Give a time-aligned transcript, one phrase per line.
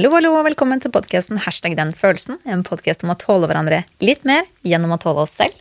[0.00, 2.38] Hallo, hallo, og velkommen til podkasten Hashtag den følelsen.
[2.48, 5.52] En podkast om å tåle hverandre litt mer gjennom å tåle oss selv.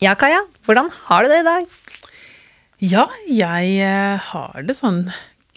[0.00, 1.74] Ja, Kaja, hvordan har du det i dag?
[2.80, 5.02] Ja, jeg eh, har det sånn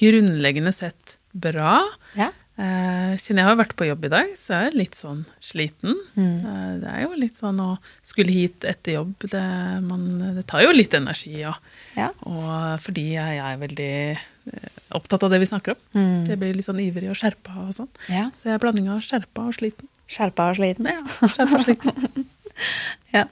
[0.03, 1.77] grunnleggende sett bra.
[2.19, 2.33] Ja.
[2.59, 5.95] Eh, Siden jeg har vært på jobb i dag, så er jeg litt sånn sliten.
[6.19, 6.81] Mm.
[6.83, 9.47] Det er jo litt sånn å skulle hit etter jobb, det,
[9.87, 11.37] man, det tar jo litt energi.
[11.39, 11.55] ja.
[11.95, 12.11] Ja.
[12.27, 14.27] og fordi jeg er veldig eh,
[14.97, 15.79] opptatt av det vi snakker om,
[16.23, 17.89] så jeg blir litt sånn ivrig og skjerpa og sånn.
[18.09, 18.29] Ja.
[18.35, 19.87] Så jeg er blanding av skjerpa og sliten.
[20.07, 20.87] Skjerpa og sliten?
[20.87, 22.27] Ja, skjerpa og sliten.
[23.13, 23.27] Ja.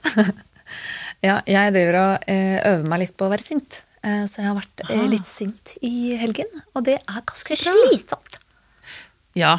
[1.24, 3.80] ja, jeg driver og eh, øver meg litt på å være sint.
[4.06, 5.06] Eh, så jeg har vært eh, Ah.
[5.10, 8.38] litt sint i helgen, og det er ganske slitsomt.
[9.36, 9.56] Ja.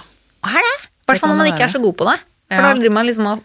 [0.48, 0.76] Er det?
[0.88, 2.18] I hvert fall når man ikke er så god på det.
[2.48, 2.70] For Ja.
[2.70, 3.44] da driver man liksom og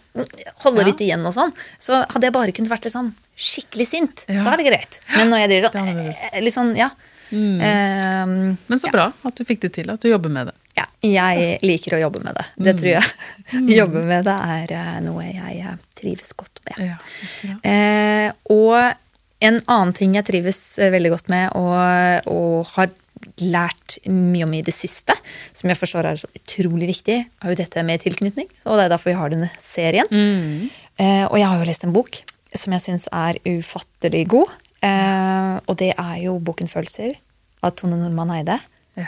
[0.63, 0.87] holder Ja.
[0.87, 1.51] litt igjen og sånn.
[1.79, 4.39] Så hadde jeg bare kunnet vært liksom skikkelig sint, Ja.
[4.43, 4.99] så er det greit.
[5.17, 6.89] Men når jeg driver er sånn litt sånn, ja.
[7.33, 7.59] Mm.
[7.65, 10.55] Eh, Men så bra at du fikk det til, at du jobber med det.
[10.79, 10.85] ja.
[11.03, 12.45] Jeg liker å jobbe med det.
[12.63, 13.07] Det tror jeg.
[13.79, 16.93] Jobbe med det er eh, noe jeg eh, trives godt med.
[16.93, 17.55] Ja.
[17.67, 18.77] Eh, og
[19.43, 22.93] en annen ting jeg trives veldig godt med og, og har
[23.43, 25.15] lært mye om i det siste,
[25.55, 28.47] som jeg forstår er så utrolig viktig, er jo dette med tilknytning.
[28.63, 30.07] Og det er derfor vi har denne serien.
[30.07, 30.69] Mm.
[31.03, 32.21] Eh, og jeg har jo lest en bok
[32.53, 34.55] som jeg syns er ufattelig god.
[34.83, 37.15] Eh, og det er jo boken 'Følelser'
[37.63, 38.59] av Tone Normann Eide.
[38.99, 39.07] Ja.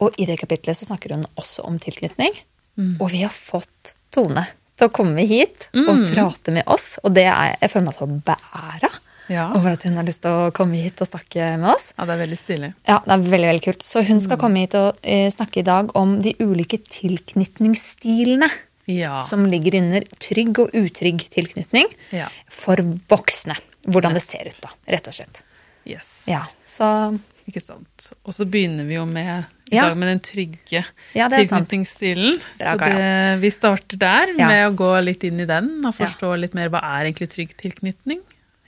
[0.00, 2.32] Og i det kapitlet så snakker hun også om tilknytning.
[2.78, 2.96] Mm.
[3.00, 6.06] Og vi har fått Tone til å komme hit og Mm.
[6.14, 6.98] prate med oss.
[7.04, 8.90] Og det er, jeg føler meg så bæra
[9.28, 9.52] Ja.
[9.54, 11.92] over at hun har lyst til å komme hit og snakke med oss.
[11.98, 12.74] ja, det er veldig stilig.
[12.88, 13.82] Ja, det er veldig, veldig kult.
[13.82, 14.20] Så hun Mm.
[14.24, 18.48] skal komme hit og eh, snakke i dag om de ulike tilknytningsstilene
[18.86, 19.20] Ja.
[19.22, 22.28] som ligger under trygg og utrygg tilknytning Ja.
[22.48, 23.56] for voksne.
[23.86, 25.42] Hvordan det ser ut, da, rett og slett.
[25.86, 26.24] Yes.
[26.28, 27.18] Ja, så
[27.50, 28.10] Ikke sant.
[28.24, 29.88] Og så begynner vi jo med, i Ja.
[29.88, 30.84] dag med den trygge
[31.16, 32.38] Ja, det tilknytningsstilen.
[32.54, 34.48] Så det, vi starter der Ja.
[34.48, 37.56] med å gå litt inn i den og forstå litt mer hva er egentlig trygg
[37.58, 38.20] tilknytning.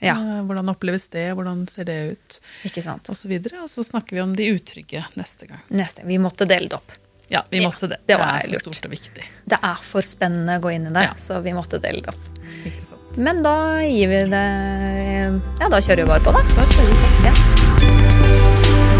[0.03, 0.15] Ja.
[0.19, 3.07] Eh, Hvordan oppleves det, hvordan ser det ut, ikke sant.
[3.09, 3.61] og så videre.
[3.63, 5.61] Og så snakker vi om de utrygge neste gang.
[5.71, 6.03] Neste.
[6.05, 6.91] Vi måtte dele det opp.
[7.29, 7.97] Ja, vi måtte det.
[8.05, 9.23] det var er for stort og viktig.
[9.47, 12.19] Det er for spennende å gå inn i det, så vi måtte dele det opp.
[12.67, 13.17] Ikke sant.
[13.17, 16.43] Men da gir vi det Ja, da kjører vi bare på, da.
[16.53, 17.23] Da kjører vi på.
[17.23, 18.49] Ja.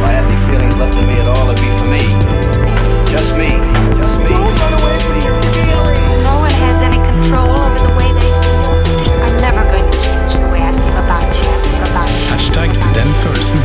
[0.04, 2.04] If I had any feelings left in me at all, it'd be for me.
[3.08, 3.48] Just me.
[3.48, 4.36] Just me.
[6.28, 8.68] No one has any control over the way they feel.
[9.24, 11.48] I'm never going to change the way I feel about you.
[11.48, 12.28] I feel about you.
[12.36, 13.60] Hashtag den følelsen.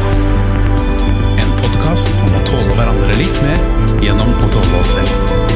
[1.43, 3.59] En podkast om å tåle hverandre litt mer
[3.99, 5.48] gjennom å tåle oss selv.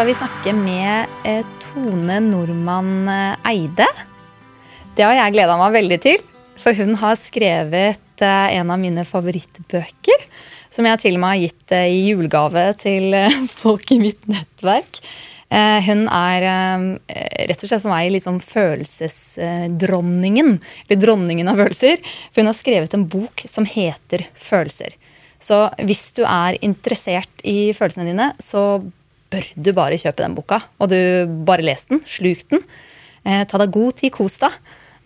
[0.00, 3.84] Skal vi snakke med eh, Tone Normann eh, Eide.
[4.96, 6.22] Det har jeg gleda meg veldig til,
[6.56, 10.24] for hun har skrevet eh, en av mine favorittbøker.
[10.72, 13.12] Som jeg til og med har gitt i julegave til
[13.60, 15.04] folk i mitt nettverk.
[15.50, 16.40] Hun er
[17.50, 20.60] rett og slett for meg litt sånn følelsesdronningen.
[20.86, 22.00] Eller dronningen av følelser.
[22.30, 24.96] For hun har skrevet en bok som heter Følelser.
[25.40, 28.80] Så hvis du er interessert i følelsene dine, så
[29.30, 30.60] bør du bare kjøpe den boka.
[30.80, 30.98] Og du
[31.46, 32.02] bare les den.
[32.06, 32.64] Sluk den.
[33.24, 34.56] Eh, ta deg god tid, kos deg.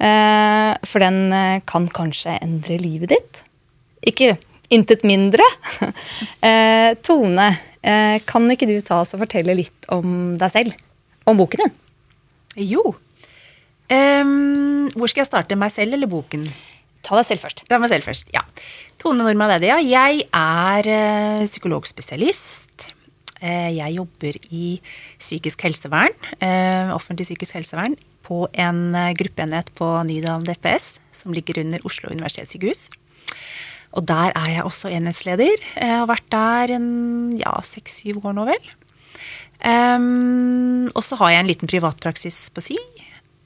[0.05, 3.45] Eh, for den eh, kan kanskje endre livet ditt.
[4.05, 4.35] Ikke
[4.75, 5.45] intet mindre.
[6.49, 7.49] eh, Tone,
[7.85, 10.77] eh, kan ikke du ta oss og fortelle litt om deg selv?
[11.25, 11.75] Om boken din?
[12.71, 12.95] Jo.
[13.93, 15.59] Um, hvor skal jeg starte?
[15.61, 16.45] Meg selv eller boken?
[17.05, 17.65] Ta deg selv først.
[17.69, 18.45] Er meg selv først, ja.
[19.01, 19.75] Tone Normann Eide.
[19.85, 22.94] Jeg er eh, psykologspesialist.
[23.43, 24.67] Eh, jeg jobber i
[25.19, 31.61] psykisk helsevern, eh, offentlig psykisk helsevern, på en eh, gruppeenhet på Nydalen DPS, som ligger
[31.65, 32.89] under Oslo universitetssykehus.
[33.95, 35.61] Og der er jeg også enhetsleder.
[35.77, 38.73] Jeg har vært der en ja, seks-syv år nå, vel.
[39.65, 42.79] Um, og så har jeg en liten privatpraksis på si.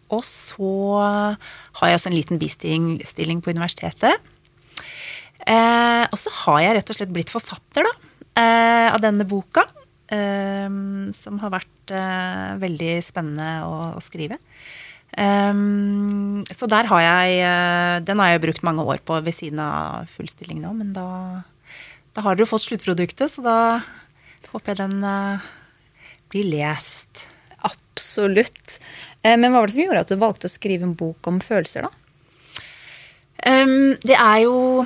[0.08, 0.70] Og så
[1.04, 4.16] har jeg også en liten bistilling på universitetet.
[5.44, 7.96] Uh, og så har jeg rett og slett blitt forfatter da,
[8.38, 9.64] Uh, av denne boka.
[10.14, 10.68] Eh,
[11.16, 14.40] som har vært eh, veldig spennende å, å skrive.
[15.18, 17.38] Um, så der har jeg
[18.04, 21.06] Den har jeg brukt mange år på ved siden av full stilling nå, men da,
[22.12, 23.56] da har dere fått sluttproduktet, så da
[24.52, 25.48] håper jeg den uh,
[26.28, 27.24] blir lest.
[27.64, 28.76] Absolutt.
[29.24, 31.88] Men hva var det som gjorde at du valgte å skrive en bok om følelser,
[31.88, 32.52] da?
[33.48, 34.84] Um, det er jo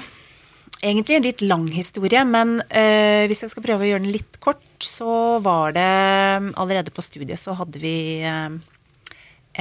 [0.82, 4.38] egentlig en litt lang historie, men eh, hvis jeg skal prøve å gjøre den litt
[4.42, 5.88] kort, så var det
[6.58, 7.96] Allerede på studiet så hadde vi
[8.26, 8.56] eh,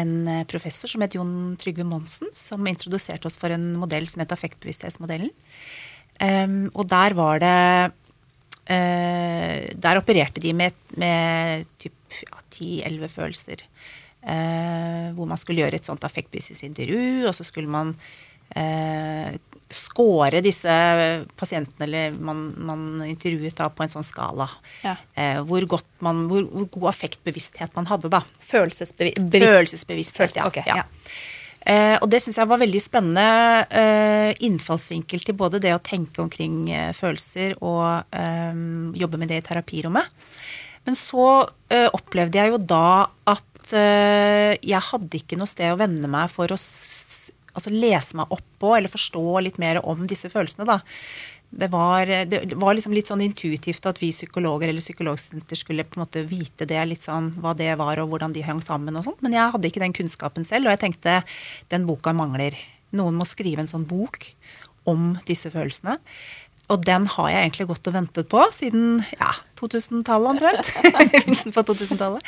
[0.01, 4.23] en eh, professor som het Jon Trygve Monsen, som introduserte oss for en modell som
[4.23, 5.31] het affektbevissthetsmodellen.
[6.21, 7.57] Eh, og der var det
[8.69, 13.65] eh, Der opererte de med, med typ ja, 10-11 følelser.
[14.21, 17.95] Eh, hvor man skulle gjøre et sånt affektbevissthetsintervju, og så skulle man
[19.75, 20.71] score disse
[21.39, 24.47] pasientene eller man, man intervjuet da på en sånn skala.
[24.85, 24.95] Ja.
[25.15, 28.23] Eh, hvor, godt man, hvor, hvor god affektbevissthet man hadde, da.
[28.51, 29.29] Følelsesbevissthet.
[29.31, 30.50] Følelsesbevissthet, Følelses, ja.
[30.50, 30.83] Okay, ja.
[30.83, 31.31] ja.
[31.62, 33.25] Eh, og det syns jeg var veldig spennende
[33.69, 38.63] eh, innfallsvinkel til både det å tenke omkring eh, følelser og eh,
[38.97, 40.09] jobbe med det i terapirommet.
[40.88, 41.27] Men så
[41.69, 42.85] eh, opplevde jeg jo da
[43.29, 46.57] at jeg hadde ikke noe sted å vende meg for å
[47.53, 50.68] altså lese meg opp på eller forstå litt mer om disse følelsene.
[50.68, 50.81] da.
[51.51, 56.00] Det var, det var liksom litt sånn intuitivt at vi psykologer eller psykologstudenter skulle på
[56.00, 59.03] en måte vite det, litt sånn hva det var og hvordan de hang sammen og
[59.09, 59.19] sånt.
[59.25, 61.18] Men jeg hadde ikke den kunnskapen selv, og jeg tenkte
[61.74, 62.56] den boka mangler.
[62.95, 64.30] Noen må skrive en sånn bok
[64.88, 66.00] om disse følelsene.
[66.71, 70.69] Og den har jeg egentlig gått og ventet på siden ja, 2000-tallet omtrent.
[71.56, 72.24] På 2000-tallet.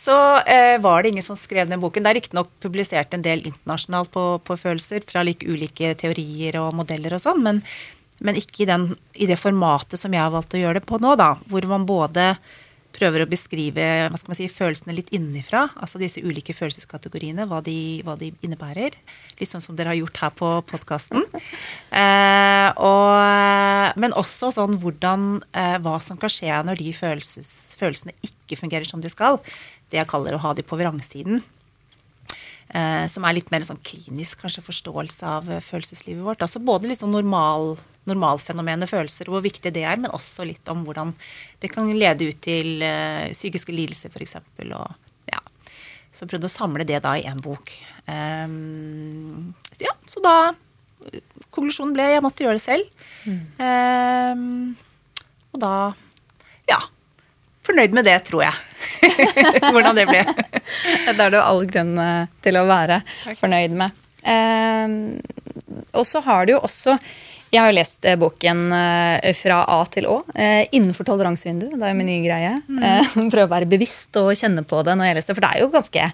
[0.00, 0.16] Så
[0.48, 2.04] eh, var det ingen som skrev den boken.
[2.04, 6.72] Det er riktignok publisert en del internasjonalt på, på følelser fra like ulike teorier og
[6.78, 7.60] modeller og sånn, men,
[8.24, 8.86] men ikke i, den,
[9.20, 11.34] i det formatet som jeg har valgt å gjøre det på nå, da.
[11.52, 12.32] Hvor man både
[12.96, 15.68] prøver å beskrive hva skal man si, følelsene litt innenfra.
[15.80, 18.96] Altså disse ulike følelseskategoriene, hva de, hva de innebærer.
[19.40, 21.24] Litt sånn som dere har gjort her på podkasten.
[21.92, 28.12] Eh, og- men også sånn hvordan eh, Hva som kan skje når de følelses, følelsene
[28.26, 29.38] ikke fungerer som de skal.
[29.90, 31.42] Det jeg kaller å ha de på vrangsiden.
[32.70, 36.42] Eh, som er litt mer sånn klinisk kanskje forståelse av eh, følelseslivet vårt.
[36.44, 37.72] Altså både sånn normal,
[38.06, 41.10] normalfenomenet følelser, hvor viktig det er, men også litt om hvordan
[41.62, 44.38] det kan lede ut til eh, psykiske lidelser, f.eks.
[44.68, 45.42] Og ja.
[46.14, 47.72] Så prøvde å samle det da i én bok.
[48.10, 50.36] Ehm, så ja, så da
[51.50, 53.04] Konklusjonen ble jeg måtte gjøre det selv.
[53.64, 54.74] Ehm,
[55.50, 55.74] og da
[56.68, 56.78] ja.
[57.66, 58.54] Fornøyd med det, tror jeg.
[59.72, 60.22] Hvordan det ble.
[60.24, 63.00] Det er du all grunn eh, til å være
[63.40, 63.98] fornøyd med.
[64.24, 64.94] Eh,
[65.96, 66.92] og så har du jo også
[67.50, 70.18] Jeg har jo lest eh, boken eh, fra A til Å.
[70.34, 71.74] Eh, innenfor toleransevinduet.
[71.76, 72.52] Det er jo min nye greie.
[72.80, 75.64] Eh, prøve å være bevisst og kjenne på det når jeg leser, for det er
[75.64, 76.08] jo ganske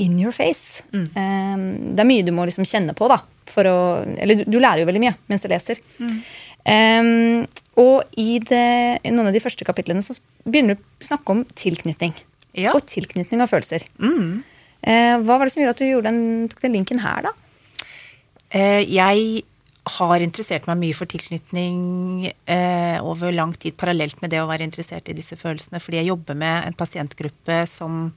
[0.00, 0.82] in your face.
[0.96, 1.56] Eh,
[1.94, 3.20] det er mye du må liksom kjenne på, da.
[3.50, 3.78] For å,
[4.20, 5.80] eller du, du lærer jo veldig mye mens du leser.
[6.64, 7.10] Eh,
[7.80, 8.66] og i, det,
[9.02, 12.14] i noen av de første kapitlene så begynner du å snakke om tilknytning.
[12.58, 12.74] Ja.
[12.74, 13.86] Og tilknytning av følelser.
[14.00, 17.34] Eh, hva var det som gjorde at du den, tok den linken her, da?
[18.50, 19.44] Eh, jeg
[19.90, 24.66] har interessert meg mye for tilknytning eh, over lang tid, parallelt med det å være
[24.66, 28.10] interessert i disse følelsene, fordi jeg jobber med en pasientgruppe som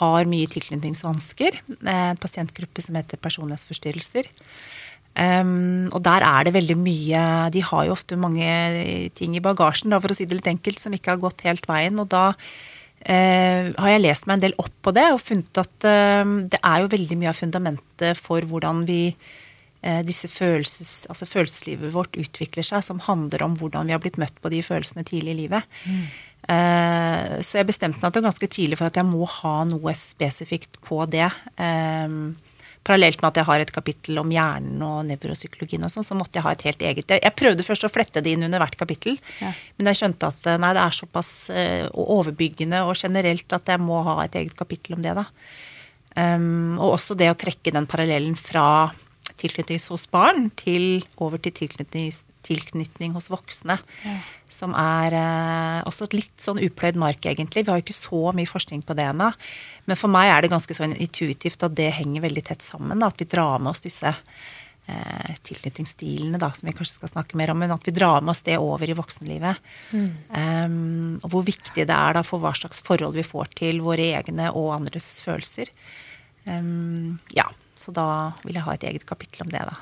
[0.00, 1.60] har mye tilknytningsvansker.
[1.78, 4.30] Eh, en pasientgruppe som heter personlighetsforstyrrelser.
[5.20, 7.22] Um, og der er det veldig mye
[7.52, 8.46] De har jo ofte mange
[9.18, 11.68] ting i bagasjen, da, for å si det litt enkelt, som ikke har gått helt
[11.68, 11.98] veien.
[12.00, 15.88] Og da uh, har jeg lest meg en del opp på det og funnet at
[15.90, 19.02] uh, det er jo veldig mye av fundamentet for hvordan vi
[19.82, 24.20] eh, disse følelses, altså følelseslivet vårt utvikler seg, som handler om hvordan vi har blitt
[24.20, 25.80] møtt på de følelsene tidlig i livet.
[26.50, 31.02] Eh, så jeg bestemte meg ganske tidlig for at jeg må ha noe spesifikt på
[31.10, 31.28] det.
[31.60, 32.08] Eh,
[32.86, 36.38] parallelt med at jeg har et kapittel om hjernen og nevropsykologien og sånn, så måtte
[36.38, 37.12] jeg ha et helt eget.
[37.12, 39.52] Jeg, jeg prøvde først å flette det inn under hvert kapittel, Ja.
[39.76, 43.82] men jeg skjønte at eh, nei, det er såpass uh, overbyggende og generelt at jeg
[43.84, 45.26] må ha et eget kapittel om det, da.
[46.16, 48.90] Um, og også det å trekke den parallellen fra
[49.40, 52.10] tilknytning hos barn til over til tilknytning,
[52.46, 53.78] tilknytning hos voksne.
[54.50, 57.64] Som er eh, også et litt sånn upløyd mark, egentlig.
[57.64, 59.30] Vi har jo ikke så mye forskning på det ennå.
[59.86, 63.00] Men for meg er det ganske sånn intuitivt at det henger veldig tett sammen.
[63.00, 67.38] Da, at vi drar med oss disse eh, tilknytningsstilene, da, som vi kanskje skal snakke
[67.38, 67.60] mer om.
[67.62, 69.62] Men at vi drar med oss det over i voksenlivet.
[69.92, 74.12] Um, og hvor viktig det er da for hva slags forhold vi får til våre
[74.18, 75.72] egne og andres følelser.
[76.48, 77.46] Um, ja,
[77.78, 78.08] så da
[78.44, 79.78] vil jeg ha et eget kapittel om det, da.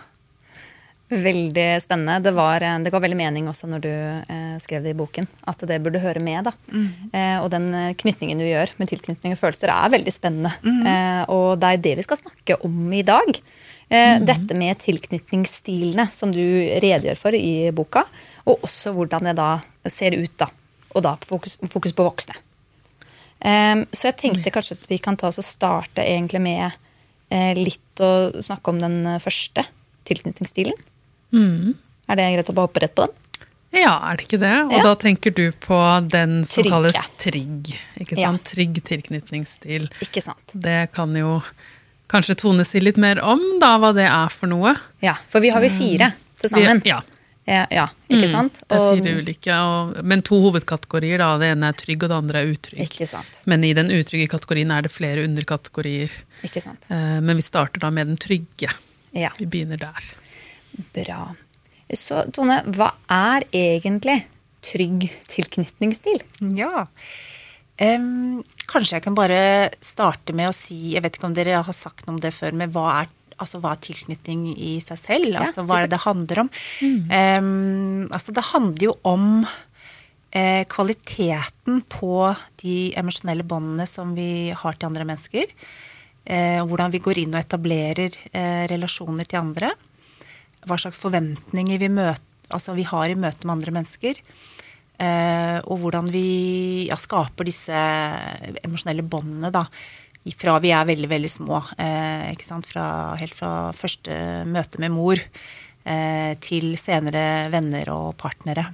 [1.08, 2.18] Veldig spennende.
[2.26, 5.28] Det, var, eh, det ga veldig mening også når du eh, skrev det i boken,
[5.48, 6.50] at det burde høre med.
[6.50, 6.52] da.
[7.16, 10.52] Eh, og den eh, knytningen du gjør med tilknytning og følelser, er veldig spennende.
[10.60, 13.40] Eh, og det er det vi skal snakke om i dag.
[13.88, 16.42] Eh, Dette med tilknytningsstilene som du
[16.84, 18.04] redegjør for i boka,
[18.44, 19.48] og også hvordan det da
[19.88, 20.50] ser ut, da.
[20.92, 22.36] Og da fokus, fokus på voksne.
[23.40, 26.68] Eh, så jeg tenkte kanskje at vi kan ta oss og starte egentlig med
[27.32, 29.64] eh, litt å snakke om den første
[30.04, 30.76] tilknytningsstilen.
[31.32, 31.75] Mm.
[32.08, 33.14] Er det greit å bare hoppe rett på den?
[33.82, 34.54] Ja, er det ikke det?
[34.64, 34.82] Og Ja.
[34.82, 36.70] da tenker du på den som Trygge.
[36.73, 37.75] kalles trygg.
[38.00, 38.32] Ikke Ja.
[38.38, 39.90] Trygg tilknytningsstil.
[40.00, 40.38] Ikke sant?
[40.54, 41.42] Det kan jo
[42.08, 44.75] kanskje Tone si litt mer om, da, hva det er for noe.
[45.02, 46.82] Ja, for vi har vi fire til sammen.
[46.87, 47.02] Ja.
[47.47, 47.64] Ja,
[48.11, 48.61] ikke Mm, sant?
[48.68, 51.16] Det er fire ulike, og, men to hovedkategorier.
[51.16, 51.38] da.
[51.38, 52.80] Det ene er trygg, og det andre er utrygg.
[52.85, 53.40] Ikke sant.
[53.47, 56.11] Men i den utrygge kategorien er det flere underkategorier.
[56.44, 56.85] Ikke sant.
[56.90, 58.68] Eh, Men vi starter da med den trygge.
[59.14, 59.97] Ja, Vi begynner der.
[60.94, 61.23] Bra.
[61.94, 64.20] Så Tone, hva er egentlig
[64.64, 66.23] trygg tilknytningsstil?
[66.58, 66.88] Ja.
[67.80, 71.76] um, kanskje jeg kan bare starte med å si Jeg vet ikke om dere har
[71.76, 75.30] sagt noe om det før, men hva er, altså, hva er tilknytning i seg selv?
[75.32, 76.52] Ja, altså, hva er det det handler om?
[76.82, 77.00] Mm.
[77.08, 79.28] Um, altså, det handler jo om
[80.30, 85.54] eh, kvaliteten på de emosjonelle båndene som vi har til andre mennesker.
[86.28, 89.73] Eh, hvordan vi går inn og etablerer eh, relasjoner til andre.
[90.68, 94.20] Hva slags forventninger vi, møter, altså, vi har i møte med andre mennesker.
[94.98, 97.84] Eh, og hvordan vi ja, skaper disse
[98.64, 99.68] emosjonelle båndene da,
[100.37, 101.62] fra vi er veldig, veldig små.
[101.80, 102.66] Eh, ikke sant?
[102.68, 108.66] Fra, helt fra første møte med mor eh, til senere venner og partnere.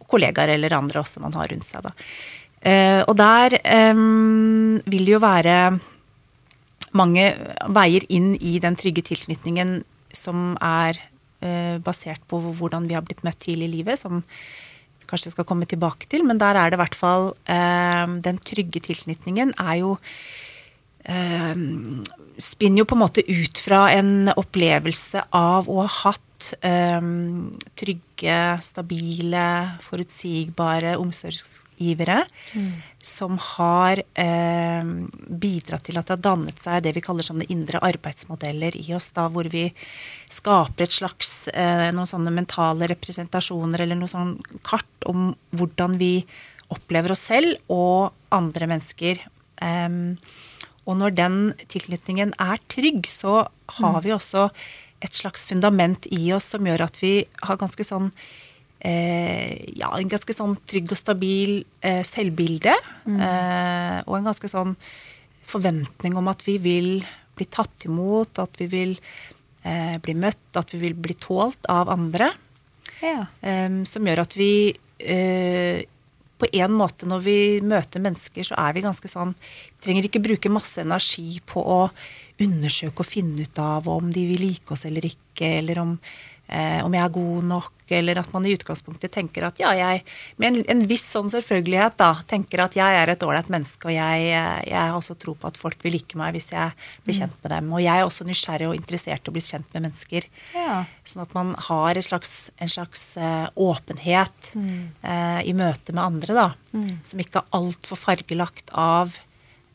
[0.00, 1.84] Og kollegaer eller andre også man har rundt seg.
[1.84, 1.92] Da.
[2.64, 4.04] Eh, og der eh,
[4.86, 5.58] vil det jo være
[6.94, 7.26] mange
[7.74, 9.82] veier inn i den trygge tilknytningen
[10.18, 10.98] som er
[11.44, 15.46] eh, basert på hvordan vi har blitt møtt tidlig i livet, som vi kanskje skal
[15.48, 16.26] komme tilbake til.
[16.26, 19.96] Men der er det i hvert fall eh, Den trygge tilknytningen er jo
[21.08, 21.54] eh,
[22.42, 26.20] Spinner jo på en måte ut fra en opplevelse av å ha hatt
[27.78, 29.44] trygge, stabile,
[29.86, 32.18] forutsigbare omsorgsgivere
[33.04, 34.86] som har eh,
[35.28, 39.10] bidratt til at det har dannet seg det vi kaller sånne indre arbeidsmodeller i oss,
[39.16, 39.66] da hvor vi
[40.32, 46.14] skaper et slags eh, noen sånne mentale representasjoner eller noe sånn kart om hvordan vi
[46.72, 49.20] opplever oss selv og andre mennesker.
[49.60, 50.00] Eh,
[50.84, 53.44] og når den tilknytningen er trygg, så
[53.80, 54.48] har vi også
[55.04, 58.10] et slags fundament i oss som gjør at vi har ganske sånn
[58.84, 62.74] ja, en ganske sånn trygg og stabil eh, selvbilde.
[63.08, 64.74] Eh, og en ganske sånn
[65.44, 66.90] forventning om at vi vil
[67.34, 68.92] bli tatt imot, at vi vil
[69.64, 72.32] eh, bli møtt, at vi vil bli tålt av andre.
[73.00, 73.26] Ja.
[73.44, 74.52] eh, som gjør at vi
[75.02, 75.84] eh,
[76.40, 80.22] på en måte når vi møter mennesker, så er vi ganske sånn Vi trenger ikke
[80.24, 81.80] bruke masse energi på å
[82.42, 85.92] undersøke og finne ut av om de vil like oss eller ikke, eller om,
[86.48, 90.02] eh, om jeg er god nok, eller at man i utgangspunktet tenker at ja, jeg
[90.40, 93.94] Med en, en viss sånn selvfølgelighet, da, tenker at jeg er et ålreit menneske, og
[93.94, 96.72] jeg, jeg har også tro på at folk vil like meg hvis jeg
[97.04, 97.70] blir kjent med dem.
[97.76, 100.28] Og jeg er også nysgjerrig og interessert i å bli kjent med mennesker.
[100.56, 100.80] Ja.
[101.04, 106.38] Sånn at man har et slags, en slags eh, åpenhet eh, i møte med andre,
[106.40, 106.48] da.
[107.06, 109.14] Som ikke er altfor fargelagt av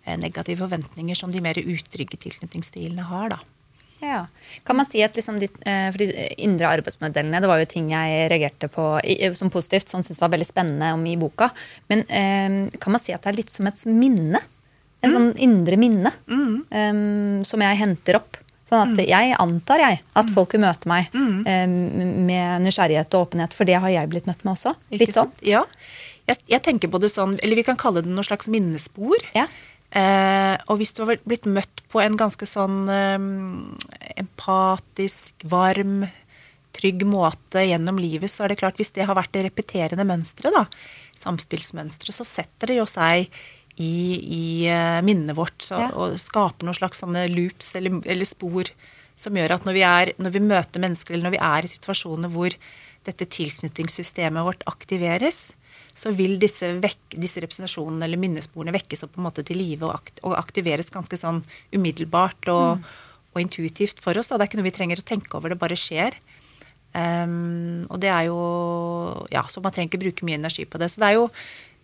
[0.06, 3.59] eh, negative forventninger som de mer utrygge tilknytningsstilene har, da.
[4.00, 4.26] Ja.
[4.64, 7.90] Kan man si at liksom de, eh, for de indre arbeidsmodellene, det var jo ting
[7.92, 8.86] jeg reagerte på
[9.36, 11.50] som positivt, som syntes var veldig spennende om i boka.
[11.92, 14.42] Men eh, kan man si at det er litt som et minne?
[15.00, 16.12] En sånn indre minne
[16.76, 18.40] eh, som jeg henter opp.
[18.70, 23.56] Sånn at jeg antar jeg at folk vil møte meg eh, med nysgjerrighet og åpenhet,
[23.58, 24.76] for det har jeg blitt møtt med også.
[24.94, 25.32] Litt sånn.
[25.42, 25.64] Ja.
[26.30, 29.18] Jeg, jeg tenker på det sånn, eller vi kan kalle det noe slags minnespor.
[29.34, 29.48] Ja.
[29.90, 33.18] Eh, og hvis du har blitt møtt på en ganske sånn eh,
[34.22, 36.04] empatisk, varm,
[36.78, 40.54] trygg måte gjennom livet, så er det klart hvis det har vært det repeterende mønsteret,
[40.54, 40.66] da,
[41.18, 43.26] samspillsmønsteret, så setter det jo seg
[43.80, 45.90] i, i eh, minnet vårt så, Ja.
[45.96, 48.70] og skaper noen slags sånne loops eller, eller spor
[49.20, 51.72] som gjør at når vi, er, når vi møter mennesker, eller når vi er i
[51.74, 52.54] situasjoner hvor
[53.08, 55.50] dette tilknytningssystemet vårt aktiveres,
[56.00, 59.88] så vil disse, vekk, disse representasjonene eller minnesporene vekkes opp på en måte til live
[59.88, 61.42] og, akt, og aktiveres ganske sånn
[61.76, 62.86] umiddelbart og,
[63.34, 64.32] og intuitivt for oss.
[64.32, 64.40] Da.
[64.40, 66.16] Det er ikke noe vi trenger å tenke over, det bare skjer.
[66.90, 68.38] Um, og det er jo
[69.30, 70.90] Ja, så man trenger ikke bruke mye energi på det.
[70.90, 71.28] Så det er jo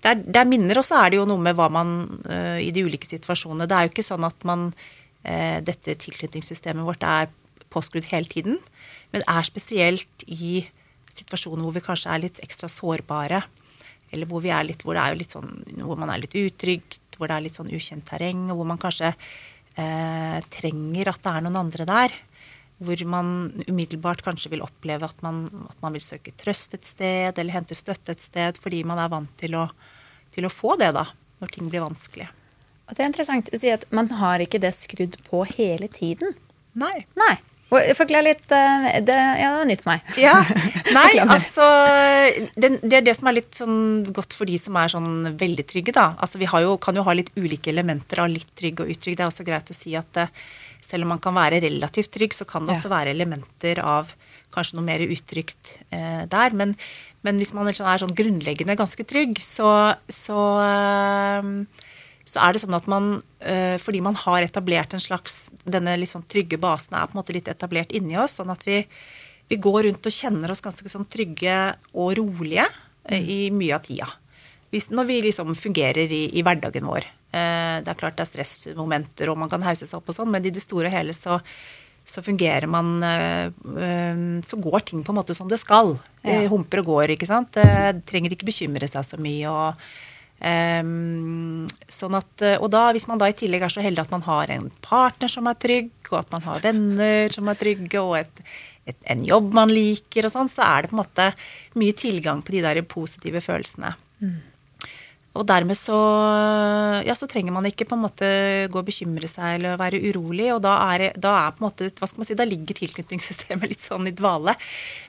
[0.02, 1.96] det er, det er minner, og så er det jo noe med hva man
[2.30, 6.86] uh, i de ulike situasjonene Det er jo ikke sånn at man uh, Dette tilknytningssystemet
[6.86, 7.30] vårt er
[7.74, 8.60] påskrudd hele tiden.
[9.12, 10.64] Men det er spesielt i
[11.16, 13.44] situasjoner hvor vi kanskje er litt ekstra sårbare.
[14.16, 17.58] Eller hvor, vi litt, hvor, sånn, hvor man er litt utrygt, hvor det er litt
[17.60, 22.16] sånn ukjent terreng, og hvor man kanskje eh, trenger at det er noen andre der.
[22.86, 23.28] Hvor man
[23.70, 27.78] umiddelbart kanskje vil oppleve at man, at man vil søke trøst et sted, eller hente
[27.78, 29.68] støtte et sted, fordi man er vant til å,
[30.36, 31.06] til å få det, da,
[31.40, 32.28] når ting blir vanskelig.
[32.86, 36.36] Og det er interessant å si at man har ikke det skrudd på hele tiden.
[36.78, 36.98] Nei.
[37.18, 37.36] Nei.
[37.70, 38.46] Forklar litt.
[38.52, 40.12] eh, Det, ja, var nytt for meg.
[40.22, 40.36] Ja,
[40.98, 41.66] Nei, altså
[42.56, 43.80] det, det er det som er litt sånn
[44.16, 46.12] godt for de som er sånn veldig trygge, da.
[46.22, 49.18] Altså Vi har jo, kan jo ha litt ulike elementer av litt trygg og utrygg.
[49.18, 50.32] Det er også greit å si at eh,
[50.86, 54.14] selv om man kan være relativt trygg, så kan det også være elementer av
[54.56, 56.54] kanskje noe mer utrygt eh, der.
[56.56, 56.76] Men,
[57.26, 61.50] men hvis man er sånn grunnleggende ganske trygg, så, så eh,
[62.26, 66.26] så er det sånn at man, eh, fordi man har etablert en slags Denne liksom
[66.30, 68.82] trygge basen er på en måte litt etablert inni oss, sånn at vi,
[69.50, 71.56] vi går rundt og kjenner oss ganske sånn trygge
[71.94, 72.66] og rolige
[73.10, 73.16] mm.
[73.22, 74.10] i mye av tida.
[74.74, 77.06] Hvis, når vi liksom fungerer i, i hverdagen vår.
[77.30, 80.34] Eh, det er klart det er stressmomenter, og man kan hause seg opp og sånn,
[80.34, 81.40] men i det store og hele så,
[82.06, 83.00] så fungerer man
[84.46, 85.96] Så går ting på en måte som det skal.
[86.22, 87.58] Det humper og går, ikke sant.
[87.58, 89.50] Det trenger ikke bekymre seg så mye.
[89.50, 89.88] og
[90.44, 94.12] Ehm, sånn at, eh, og da, hvis man da i tillegg er så heldig at
[94.14, 98.02] man har en partner som er trygg, og at man har venner som er trygge,
[98.02, 98.44] og et,
[98.86, 101.30] et, en jobb man liker, og sånn, så er det på en måte
[101.80, 103.96] mye tilgang på de der positive følelsene.
[105.36, 105.96] Og dermed så,
[107.04, 108.28] ja, så trenger man ikke på en måte
[108.72, 110.48] gå og bekymre seg eller være urolig.
[110.54, 113.68] Og da er, da er på en måte, hva skal man si, da ligger tilknytningssystemet
[113.74, 114.56] litt sånn i dvale.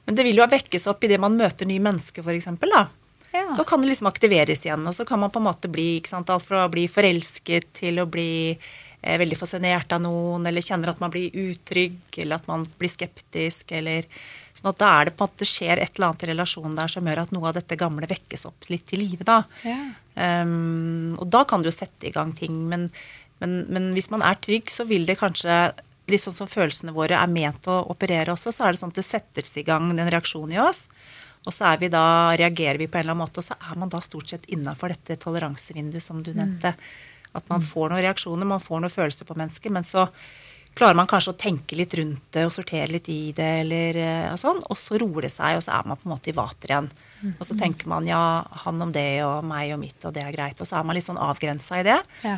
[0.06, 2.50] Men det vil jo vekkes opp idet man møter nye mennesker, f.eks.
[3.36, 3.46] Ja.
[3.58, 6.14] Så kan det liksom aktiveres igjen, og så kan man på en måte bli ikke
[6.14, 10.64] sant, alt fra å bli forelsket til å bli eh, veldig fascinert av noen, eller
[10.64, 14.08] kjenner at man blir utrygg, eller at man blir skeptisk, eller
[14.56, 16.88] Sånn at da er det på en måte skjer et eller annet i relasjonen der
[16.88, 19.42] som gjør at noe av dette gamle vekkes opp litt til live, da.
[19.66, 19.76] Ja.
[20.16, 22.86] Um, og da kan du jo sette i gang ting, men,
[23.42, 25.74] men, men hvis man er trygg, så vil det kanskje
[26.06, 28.98] Litt sånn som følelsene våre er ment å operere også, så er det sånn at
[29.00, 30.84] det settes i gang en reaksjon i oss.
[31.46, 32.04] Og så er vi da,
[32.36, 34.90] reagerer vi på en eller annen måte, og så er man da stort sett innafor
[34.90, 36.74] dette toleransevinduet som du nevnte.
[37.36, 40.08] At man får noen reaksjoner, man får noen følelser på mennesket, men så
[40.76, 43.98] klarer man kanskje å tenke litt rundt det og sortere litt i det, eller
[44.34, 46.36] og sånn, og så roer det seg, og så er man på en måte i
[46.36, 46.90] vater igjen.
[47.38, 48.20] Og så tenker man ja,
[48.66, 50.60] han om det, og meg og mitt, og det er greit.
[50.60, 51.96] Og så er man litt sånn avgrensa i det.
[52.26, 52.36] Ja.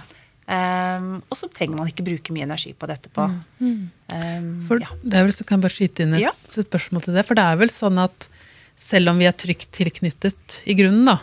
[0.49, 3.27] Um, og så trenger man ikke bruke mye energi på det etterpå.
[3.61, 4.95] Um, For ja.
[5.03, 6.33] det er vel, så kan jeg bare skyte inn et Ja.
[6.33, 7.27] spørsmål til det.
[7.29, 8.31] For det er vel sånn at
[8.79, 11.19] selv om vi er trygt tilknyttet i grunnen, da,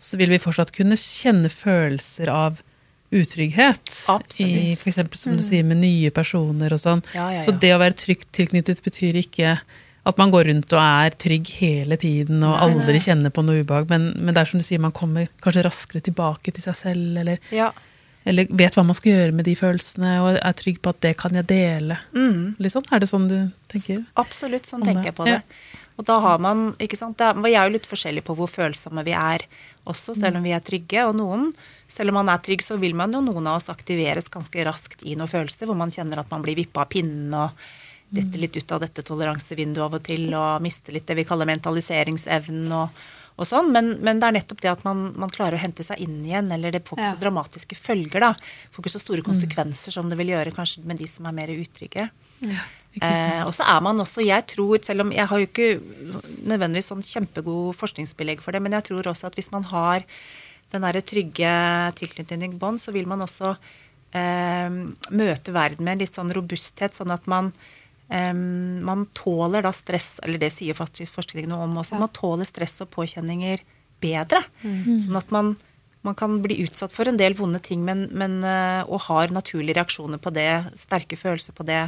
[0.00, 2.62] så vil vi fortsatt kunne kjenne følelser av
[3.10, 3.90] utrygghet.
[4.08, 4.38] Absolutt.
[4.38, 7.02] I eksempel, som du sier, med nye personer og sånn.
[7.16, 9.56] Ja, ja, Så det å være trygt tilknyttet betyr ikke
[10.08, 12.68] at man går rundt og er trygg hele tiden og Nei, nei.
[12.80, 15.66] aldri kjenner på noe ubehag, men, men det er som du sier, man kommer kanskje
[15.66, 17.68] raskere tilbake til seg selv, eller, ja.
[18.24, 21.12] eller vet hva man skal gjøre med de følelsene, og er trygg på at det
[21.20, 21.98] kan jeg dele.
[22.16, 22.56] Mm.
[22.64, 23.38] sånn, er det sånn du
[23.72, 24.00] tenker?
[24.22, 25.42] Absolutt, sånn tenker jeg på det.
[26.00, 29.04] Og da har man, ikke sant, er, Vi er jo litt forskjellige på hvor følsomme
[29.04, 29.44] vi er
[29.84, 31.04] også, selv om vi er trygge.
[31.10, 31.50] Og noen,
[31.90, 35.04] selv om man er trygg, så vil man jo noen av oss aktiveres ganske raskt
[35.04, 37.68] i noen følelser, hvor man kjenner at man blir vippa av pinnen og
[38.10, 41.46] detter litt ut av dette toleransevinduet av og til, og mister litt det vi kaller
[41.52, 42.96] mentaliseringsevnen og,
[43.36, 43.70] og sånn.
[43.76, 46.50] Men, men det er nettopp det at man, man klarer å hente seg inn igjen,
[46.56, 47.14] eller det får ikke Ja.
[47.14, 48.32] så dramatiske følger, da.
[48.72, 51.52] Får ikke så store konsekvenser som det vil gjøre kanskje med de som er mer
[51.54, 52.08] utrygge.
[52.40, 52.79] Sant?
[52.98, 55.68] Eh, og så er man også, jeg tror, selv om jeg har jo ikke
[56.42, 60.02] nødvendigvis sånn kjempegod forskningsbelegg for det, men jeg tror også at hvis man har
[60.74, 61.52] den derre trygge
[61.98, 64.70] tilknytning bånd, så vil man også eh,
[65.14, 67.52] møte verden med en litt sånn robusthet, sånn at man
[68.10, 72.48] eh, man tåler da stress, eller det sier faktisk forskningen noe om også, man tåler
[72.48, 73.62] stress og påkjenninger
[74.02, 74.42] bedre.
[75.04, 75.54] Sånn at man,
[76.06, 79.78] man kan bli utsatt for en del vonde ting, men, men, eh, og har naturlige
[79.78, 80.50] reaksjoner på det,
[80.80, 81.84] sterke følelser på det.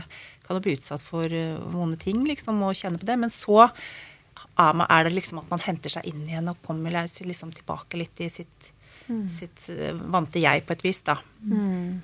[0.46, 3.18] Kan jo bli utsatt for eh, vonde ting, liksom, og kjenne på det.
[3.22, 3.64] Men så
[4.59, 8.20] er, er det liksom at man henter seg inn igjen og kommer liksom tilbake litt
[8.20, 8.70] i sitt,
[9.33, 11.16] sitt eh, vante jeg, på et vis, da.
[11.46, 12.00] Mm.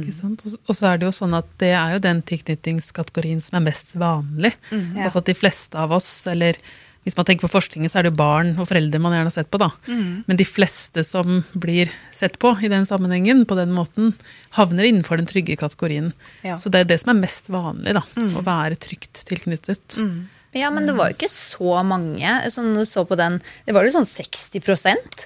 [0.00, 0.44] Ikke sant?
[0.68, 3.94] Og så- er det jo sånn at det er jo den tilknytningskategorien som er mest
[3.98, 4.54] vanlig.
[4.70, 5.06] Ja.
[5.08, 6.58] Altså at de fleste av oss, eller
[7.04, 9.34] hvis man tenker på forskningen, så er det jo barn og foreldre man gjerne har
[9.36, 9.70] sett på, da.
[10.24, 14.14] Men de fleste som blir sett på i den sammenhengen, på den måten,
[14.56, 16.12] havner innenfor den trygge kategorien.
[16.46, 16.56] Ja.
[16.60, 18.04] Så det er det som er mest vanlig, da.
[18.40, 20.00] Å være trygt tilknyttet.
[20.54, 22.30] Ja, men det var jo ikke så mange.
[22.54, 24.60] Sånn, du så på den, det var jo sånn 60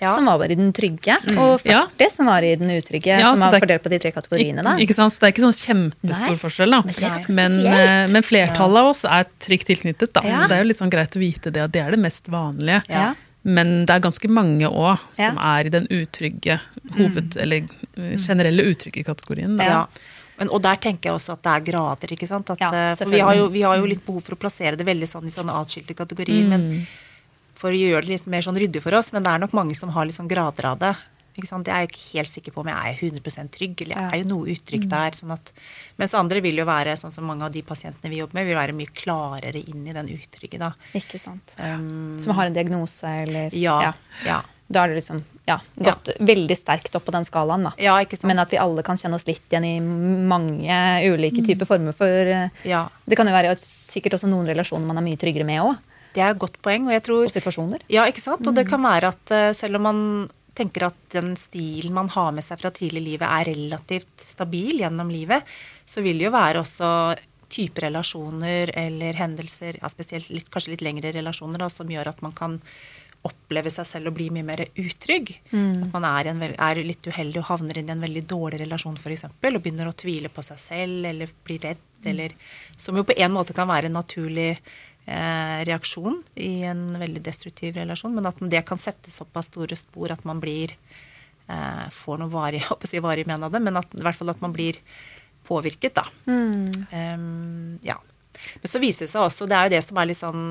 [0.00, 0.14] Ja.
[0.14, 1.68] som var bare i den trygge, og 40
[2.00, 2.08] Ja.
[2.10, 3.06] som var i den utrygge.
[3.18, 4.62] Ja, som så var er- fordelt på de tre kategoriene.
[4.64, 4.76] da.
[4.76, 5.12] Ikke sant?
[5.12, 6.82] Så det er ikke sånn kjempestor Nei, forskjell, da.
[7.28, 10.20] men Men, eh, men flertallet av oss er trygt tilknyttet, da.
[10.24, 10.42] Ja.
[10.42, 12.24] Så det er jo litt sånn greit å vite det, at det er det mest
[12.28, 12.82] vanlige.
[12.88, 13.14] Ja.
[13.44, 15.58] Men det er ganske mange òg som Ja.
[15.60, 16.60] er i den utrygge
[16.96, 17.36] hoved...
[17.36, 19.56] Eller eh, generelle utrygge kategorien.
[19.56, 19.64] Da.
[19.64, 19.86] Ja.
[20.38, 22.14] Men, og der tenker jeg også at det er grader.
[22.14, 22.50] ikke sant?
[22.54, 24.78] At, Ja, eh, for vi har, jo, vi har jo litt behov for å plassere
[24.78, 26.46] det veldig sånn i sånne atskilte kategorier.
[26.48, 26.86] men
[27.58, 29.12] For å gjøre det litt mer sånn ryddig for oss.
[29.12, 30.96] Men det er nok mange som har litt sånn grader av det.
[31.38, 31.68] Ikke sant?
[31.70, 34.22] Jeg er jo ikke helt sikker på om jeg er 100 trygg, eller jeg er
[34.22, 35.14] jo noe uttrykk der.
[35.18, 35.52] Sånn at,
[36.00, 38.58] mens andre vil jo være, sånn som mange av de pasientene vi jobber med, vil
[38.58, 40.72] være mye klarere inn i den utrygge, da.
[40.98, 41.54] Ikke sant.
[41.62, 43.92] Um, Som har en diagnose, eller ja,
[44.26, 44.40] ja.
[44.68, 47.72] Da er det liksom ja, gått veldig sterkt opp på den skalaen, da.
[47.80, 48.28] Ja, ikke sant.
[48.28, 52.32] Men at vi alle kan kjenne oss litt igjen i mange ulike typer former for
[52.34, 52.84] eh, Ja.
[53.08, 55.78] Det kan jo være sikkert også noen relasjoner man er mye tryggere med òg.
[56.12, 57.84] Det er et godt poeng, og jeg tror Og situasjoner.
[57.92, 58.44] Ja, ikke sant?
[58.44, 60.02] Og det kan være at eh, selv om man
[60.58, 64.82] tenker at den stilen man har med seg fra tidlig i livet er relativt stabil
[64.82, 65.46] gjennom livet,
[65.86, 66.90] så vil det jo være også
[67.48, 72.20] type relasjoner eller hendelser, ja, spesielt litt, kanskje litt lengre relasjoner, da, som gjør at
[72.24, 72.58] man kan
[73.28, 75.34] oppleve seg selv å bli mye mer utrygg.
[75.84, 78.98] At man er, en, er litt uheldig og havner inn i en veldig dårlig relasjon
[78.98, 79.28] f.eks.
[79.30, 81.84] Og begynner å tvile på seg selv eller bli redd.
[82.06, 82.34] Eller,
[82.78, 87.78] som jo på en måte kan være en naturlig eh, reaksjon i en veldig destruktiv
[87.78, 88.14] relasjon.
[88.14, 90.74] Men at det kan sette såpass store spor at man blir
[91.48, 94.04] eh, får noe varig, jeg håper å si varig men av det, men at, i
[94.04, 94.78] hvert fall at man blir
[95.48, 96.04] påvirket, da.
[96.92, 97.96] Em, ja.
[98.60, 100.42] Men så viser det seg også, det er jo det som er litt sånn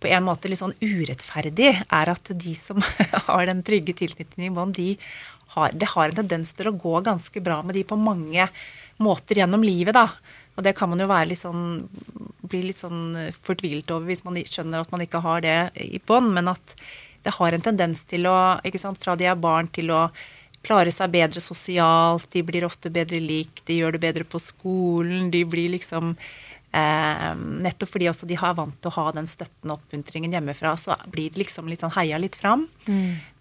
[0.00, 2.82] på en måte litt sånn urettferdig, er at de som
[3.28, 4.94] har den trygge tilknytningen i bånd, de
[5.56, 8.48] har, det har en tendens til å gå ganske bra med de på mange
[9.02, 10.08] måter gjennom livet, da.
[10.56, 11.64] Og det kan man jo litt sånn,
[12.48, 16.32] bli litt sånn fortvilt over hvis man skjønner at man ikke har det i bånd,
[16.32, 16.76] men at
[17.26, 20.06] det har en tendens til å, ikke sant, fra de er barn til å
[20.66, 25.28] klare seg bedre sosialt, de blir ofte bedre likt, de gjør det bedre på skolen,
[25.30, 26.14] de blir liksom
[26.76, 27.30] eh,
[27.66, 30.98] Nettopp fordi også de har vant til å ha den støtten og oppmuntringen hjemmefra, så
[31.12, 32.66] blir det liksom litt sånn heia litt fram.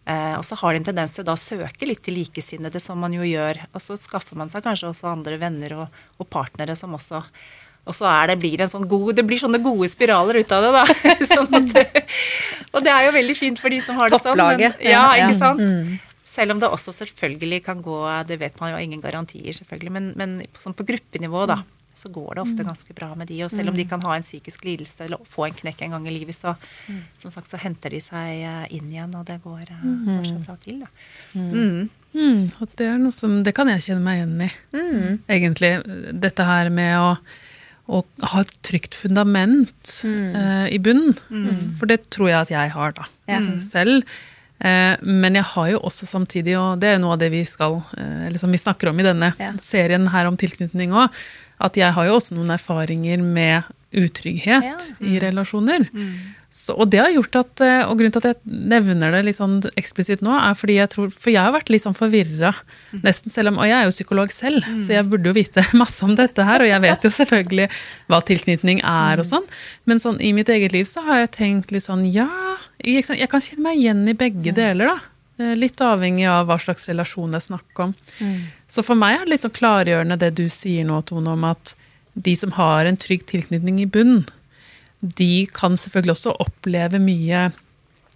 [0.06, 3.00] Eh, og så har de en tendens til å da søke litt til likesinnede, som
[3.02, 3.64] man jo gjør.
[3.74, 7.24] Og så skaffer man seg kanskje også andre venner og, og partnere som også
[7.86, 10.54] og så er det, blir det en sånn god, det blir sånne gode spiraler ut
[10.58, 10.86] av det, da.
[11.36, 11.76] Sånn at,
[12.74, 14.32] og det er jo veldig fint for de som har det sånn.
[14.32, 14.80] Topplaget.
[14.80, 16.02] Men, ja, ikke sant?
[16.36, 19.94] Selv om det også selvfølgelig kan gå Det vet man jo ingen garantier, selvfølgelig.
[19.94, 21.60] Men, men sånn på gruppenivå, da,
[21.96, 23.38] så går det ofte ganske bra med de.
[23.46, 26.08] Og selv om de kan ha en psykisk lidelse eller få en knekk en gang
[26.10, 26.56] i livet, så,
[27.16, 30.42] som sagt, så henter de seg eh, inn igjen, og det går, eh, går så
[30.44, 30.92] bra til, da.
[31.34, 31.90] Mm.
[32.16, 32.44] Mm,
[32.80, 34.52] det som Det kan jeg kjenne meg igjen i,
[35.40, 35.74] egentlig.
[36.20, 37.10] Dette her med å,
[37.92, 41.16] å ha et trygt fundament eh, i bunnen.
[41.80, 43.10] For det tror jeg at jeg har, da.
[43.32, 43.42] Ja.
[43.64, 44.04] Selv.
[44.60, 47.82] Eh, men jeg har jo også samtidig, og det er noe av det vi skal
[47.98, 49.52] eh, eller som vi snakker om i denne Ja.
[49.60, 51.12] serien her om tilknytning òg,
[51.60, 53.64] at jeg har jo også noen erfaringer med
[53.96, 54.78] utrygghet Ja.
[55.00, 55.86] i relasjoner.
[56.52, 59.38] Så, og det har gjort at, eh, og grunnen til at jeg nevner det litt
[59.38, 62.54] sånn eksplisitt nå, er fordi jeg tror For jeg har vært litt sånn forvirra,
[63.04, 66.04] nesten selv om Og jeg er jo psykolog selv, så jeg burde jo vite masse
[66.08, 67.70] om dette her, og jeg vet jo selvfølgelig
[68.12, 69.48] hva tilknytning er og sånn,
[69.86, 72.28] men sånn i mitt eget liv så har jeg tenkt litt sånn Ja,
[72.84, 74.98] jeg, jeg kan kjenne meg igjen i begge deler, da.
[75.40, 77.94] Eh, Litt avhengig av hva slags relasjon det er snakk om.
[78.68, 81.76] Så for meg er det litt sånn klargjørende det du sier nå, Tone, om at
[82.16, 84.24] de som har en trygg tilknytning i bunnen,
[85.02, 87.50] de kan selvfølgelig også oppleve mye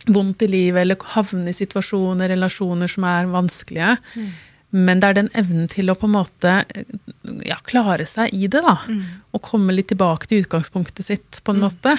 [0.07, 3.97] vondt i livet, eller havne i situasjoner, relasjoner som er vanskelige.
[4.71, 6.53] Men det er den evnen til å på en måte
[7.45, 8.77] ja, klare seg i det, da.
[9.35, 11.97] Og komme litt tilbake til utgangspunktet sitt, på en måte.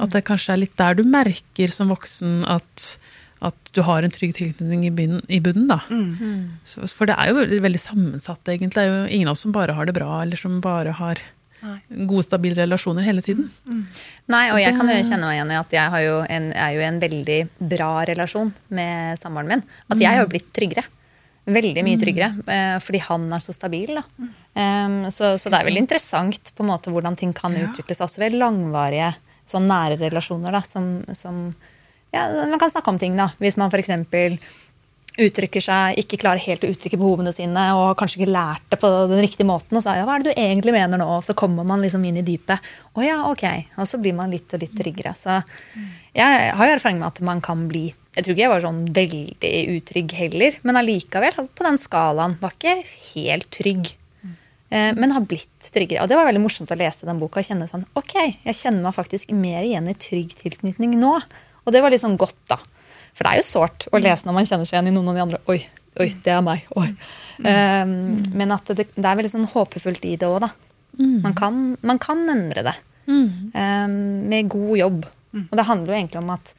[0.00, 2.96] At det kanskje er litt der du merker som voksen at,
[3.42, 4.90] at du har en trygg tilknytning i.
[5.36, 5.80] I bunnen da.
[6.64, 8.74] Så, for det er jo veldig, veldig sammensatt, egentlig.
[8.76, 11.20] Det er jo ingen av oss som bare har det bra, eller som bare har
[11.64, 11.78] Nei.
[12.06, 13.50] gode, stabile relasjoner hele tiden.
[14.28, 16.74] Nei, og jeg kan jo kjenne meg igjen i at jeg har jo en, er
[16.76, 17.38] jo i en veldig
[17.74, 19.64] bra relasjon med samboeren min.
[19.88, 20.84] At jeg har jo blitt tryggere.
[21.44, 22.30] Veldig mye tryggere.
[22.48, 23.98] eh, Fordi han er så stabil.
[23.98, 24.04] Da.
[25.12, 28.06] Så, så det er veldig interessant på en måte hvordan ting kan utvikles, utvikle seg
[28.08, 29.10] også ved langvarige,
[29.48, 30.52] sånn nære relasjoner.
[30.56, 31.42] Da, som, som
[32.14, 33.32] ja, Man kan snakke om ting, da.
[33.42, 33.90] Hvis man f.eks.
[35.14, 38.90] uttrykker seg, ikke klarer helt å uttrykke behovene sine, og kanskje ikke lært det på
[39.12, 41.06] den riktige måten, og så ja, hva er det du egentlig mener nå?
[41.18, 42.70] Og så kommer man liksom inn i dypet.
[42.98, 43.44] Å ja, ok.
[43.78, 45.14] Og så blir man litt og litt tryggere.
[45.18, 45.36] Så
[46.18, 48.82] jeg har jo erfaring med at man kan bli Jeg tror ikke jeg var sånn
[48.94, 52.76] veldig utrygg heller, men allikevel, på den skalaen, var ikke
[53.14, 53.94] helt trygg.
[54.70, 56.02] Eh, Men har blitt tryggere.
[56.02, 58.82] Og det var veldig morsomt å lese den boka og kjenne sånn Ok, jeg kjenner
[58.86, 61.12] meg faktisk mer igjen i trygg tilknytning nå.
[61.64, 62.58] Og det var litt sånn godt, da.
[63.14, 65.18] For det er jo sårt å lese når man kjenner seg igjen i noen av
[65.18, 65.40] de andre.
[65.52, 65.60] Oi,
[66.02, 66.66] oi, det er meg.
[66.80, 66.88] Oi.
[67.44, 67.94] Um,
[68.34, 70.50] men at det, det er veldig sånn håpefullt i det òg, da.
[70.98, 72.74] Man, kan, man kan endre det.
[73.06, 73.98] Um,
[74.30, 75.04] med god jobb.
[75.48, 76.54] Og det handler jo egentlig om at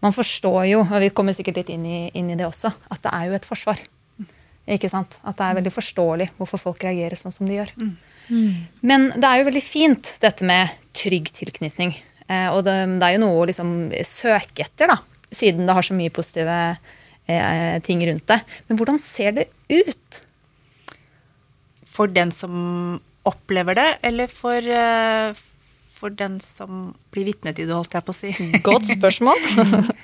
[0.00, 3.02] man forstår jo, og vi kommer sikkert litt inn i, inn i det også, at
[3.04, 3.82] det er jo et forsvar.
[4.70, 5.16] Ikke sant?
[5.26, 7.72] At det er veldig forståelig hvorfor folk reagerer sånn som de gjør.
[8.86, 11.94] Men det er jo veldig fint, dette med trygg tilknytning.
[12.30, 13.70] Eh, og det, det er jo noe å liksom
[14.06, 14.98] søke etter, da.
[15.34, 16.56] Siden det har så mye positive
[17.26, 18.40] eh, ting rundt det.
[18.68, 20.20] Men hvordan ser det ut?
[21.90, 25.34] For den som opplever det, eller for, eh,
[25.92, 28.30] for den som blir vitne til det, holdt jeg på å si.
[28.70, 29.42] Godt spørsmål.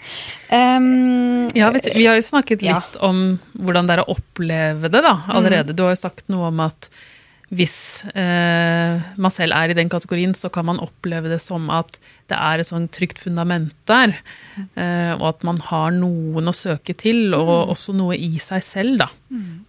[0.58, 2.80] um, Ja, vet du, Vi har jo snakket Ja.
[2.82, 5.72] litt om hvordan det er å oppleve det da, allerede.
[5.78, 6.90] Du har jo sagt noe om at
[7.54, 11.98] hvis eh, man selv er i den kategorien, så kan man oppleve det som at
[12.26, 14.16] det er et sånn trygt fundament der.
[14.74, 18.98] Eh, og at man har noen å søke til, og også noe i seg selv
[19.04, 19.08] da,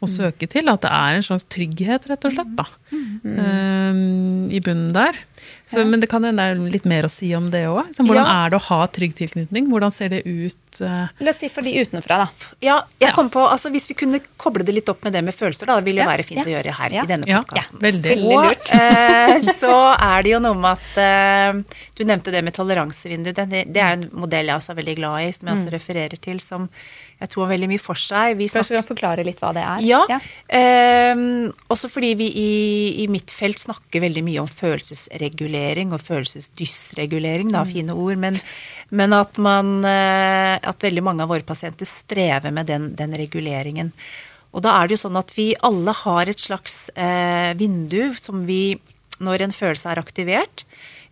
[0.01, 0.71] å søke til.
[0.73, 4.01] At det er en slags trygghet, rett og slett, da, eh,
[4.57, 5.21] i bunnen der.
[5.67, 7.89] Så, Men det kan hende det er litt mer å si om det òg.
[7.97, 8.45] Hvordan Ja.
[8.45, 9.67] er det å ha trygg tilknytning?
[9.67, 10.55] Hvordan ser det ut?
[10.79, 12.27] eh, La oss si for de utenfra, da.
[12.61, 13.13] Ja, jeg Ja.
[13.15, 15.75] kom på, altså Hvis vi kunne koble det litt opp med det med følelser, da,
[15.81, 17.03] det ville jo Ja, være fint ja, å gjøre her ja.
[17.03, 17.79] i denne Ja, podkasten.
[17.81, 18.15] veldig.
[18.23, 18.71] Og lurt.
[18.71, 21.63] eh, så er det jo noe med at eh,
[21.97, 23.33] Du nevnte det med toleransevindu.
[23.33, 26.17] Det, det er en modell jeg også er veldig glad i, som jeg også refererer
[26.21, 26.69] til, som
[27.17, 28.35] jeg tror har veldig mye for seg.
[28.37, 29.81] Vi Kanskje du kan forklare litt hva det er?
[30.11, 30.19] ja.
[30.53, 32.51] ehm, også fordi vi i,
[33.03, 38.21] i mitt felt snakker veldig mye om følelsesregulering og følelsesdysregulering, da, fine ord.
[38.21, 38.37] Men,
[38.93, 43.93] men at, man, eh, at veldig mange av våre pasienter strever med den, den reguleringen.
[44.55, 48.45] Og da er det jo sånn at vi alle har et slags eh, vindu som
[48.47, 48.77] vi,
[49.21, 50.63] når en følelse er aktivert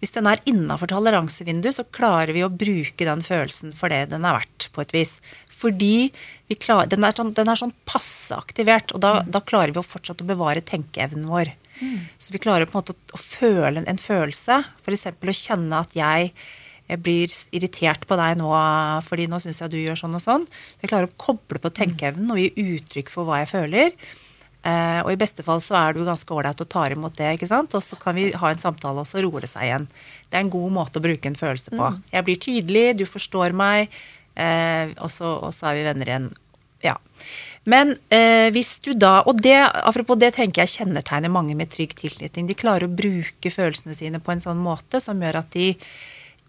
[0.01, 4.25] Hvis den er innafor toleransevinduet, så klarer vi å bruke den følelsen for det den
[4.27, 5.17] er verdt, på et vis.
[5.55, 6.09] Fordi
[6.49, 9.81] vi klar, den, er sånn, den er sånn passe aktivert, og da, da klarer vi
[9.81, 11.53] å fortsatt å bevare tenkeevnen vår.
[12.19, 15.09] Så vi klarer på en måte å, å føle en, en følelse, f.eks.
[15.11, 16.35] å kjenne at jeg
[16.85, 18.51] jeg blir irritert på deg nå
[19.07, 20.43] fordi nå syns jeg du gjør sånn og sånn.
[20.83, 23.95] Jeg klarer å koble på tenkeevnen og gi uttrykk for hva jeg føler.
[24.65, 27.49] Eh, og i beste fall så er du ganske ålreit og tar imot det, ikke
[27.49, 27.73] sant.
[27.77, 29.87] Og så kan vi ha en samtale, og så roer det seg igjen.
[30.29, 31.89] Det er en god måte å bruke en følelse på.
[32.13, 33.93] Jeg blir tydelig, du forstår meg,
[34.36, 36.26] og, så, og så er vi venner igjen.
[36.84, 36.98] Ja.
[37.65, 41.95] Men eh, hvis du da Og det, apropos det tenker jeg kjennetegner mange med trygg
[41.98, 42.50] tilknytning.
[42.50, 45.71] De klarer å bruke følelsene sine på en sånn måte som gjør at de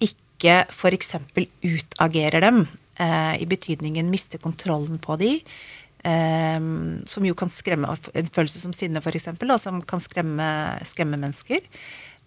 [0.05, 1.14] ikke f.eks.
[1.64, 2.66] utagerer dem,
[3.01, 5.38] eh, i betydningen mister kontrollen på de.
[6.07, 6.61] Eh,
[7.09, 9.31] som jo kan skremme En følelse som sinne, f.eks.,
[9.64, 10.51] som kan skremme,
[10.85, 11.64] skremme mennesker.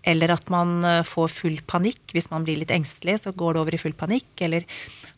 [0.08, 2.02] Eller at man eh, får full panikk.
[2.15, 4.32] Hvis man blir litt engstelig, så går det over i full panikk.
[4.41, 4.65] Eller,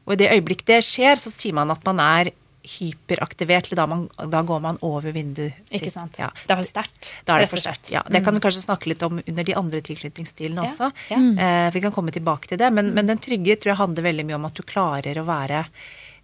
[0.05, 3.67] og i det øyeblikk det skjer, så sier man at man er hyperaktivert.
[3.69, 6.19] Eller da, man, da går man over vinduet Ikke sant?
[6.21, 6.29] Ja.
[6.45, 7.11] Det er for sterkt.
[7.25, 7.89] Da er det for sterkt.
[7.93, 10.91] Ja, det kan vi kanskje snakke litt om under de andre tilknytningsstilene Ja, også.
[11.11, 11.19] ja.
[11.45, 12.71] Eh, vi kan komme tilbake til det.
[12.73, 15.63] Men, men den trygge tror jeg handler veldig mye om at du klarer å være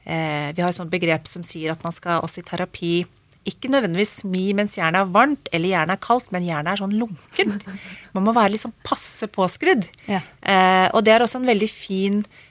[0.05, 2.93] eh, Vi har et sånt begrep som sier at man skal også i terapi
[3.47, 6.97] ikke nødvendigvis smi mens jernet er varmt eller jernet er kaldt, men jernet er sånn
[6.99, 7.63] lunkent.
[8.15, 9.87] Man må være litt sånn passe påskrudd.
[10.11, 10.19] Ja.
[10.43, 12.46] Eh, og det er også en veldig fin eh,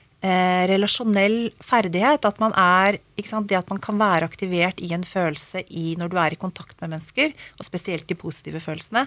[0.71, 2.27] relasjonell ferdighet.
[2.29, 6.13] At man er sant, Det at man kan være aktivert i en følelse i, når
[6.13, 9.07] du er i kontakt med mennesker, og spesielt de positive følelsene.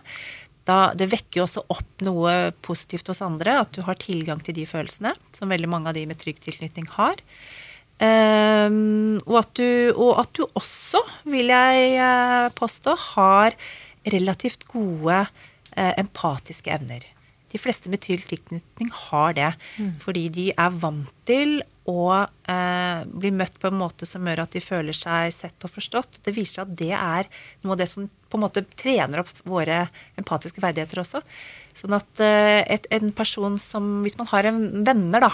[0.69, 2.33] Da, det vekker jo også opp noe
[2.65, 6.05] positivt hos andre, at du har tilgang til de følelsene, som veldig mange av de
[6.09, 7.17] med trygg tilknytning har.
[7.99, 13.57] Um, og, at du, og at du også, vil jeg eh, påstå, har
[14.07, 17.03] relativt gode uh, empatiske evner.
[17.49, 19.49] De fleste med tilknytning har det,
[20.03, 21.59] fordi de er vant til
[21.89, 25.73] å eh, bli møtt på en måte som gjør at de føler seg sett og
[25.73, 26.19] forstått.
[26.25, 27.29] Det viser seg at det er
[27.63, 29.87] noe av det som på en måte trener opp våre
[30.19, 31.23] empatiske verdigheter også.
[31.77, 35.31] Sånn at eh, et, en person som Hvis man har en venner, da,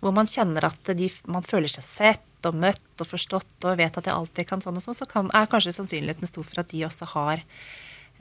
[0.00, 3.96] hvor man kjenner at de, man føler seg sett og møtt og forstått og vet
[3.96, 6.72] at jeg alltid kan sånn og sånn, så kan, er kanskje sannsynligheten stor for at
[6.72, 7.44] de også har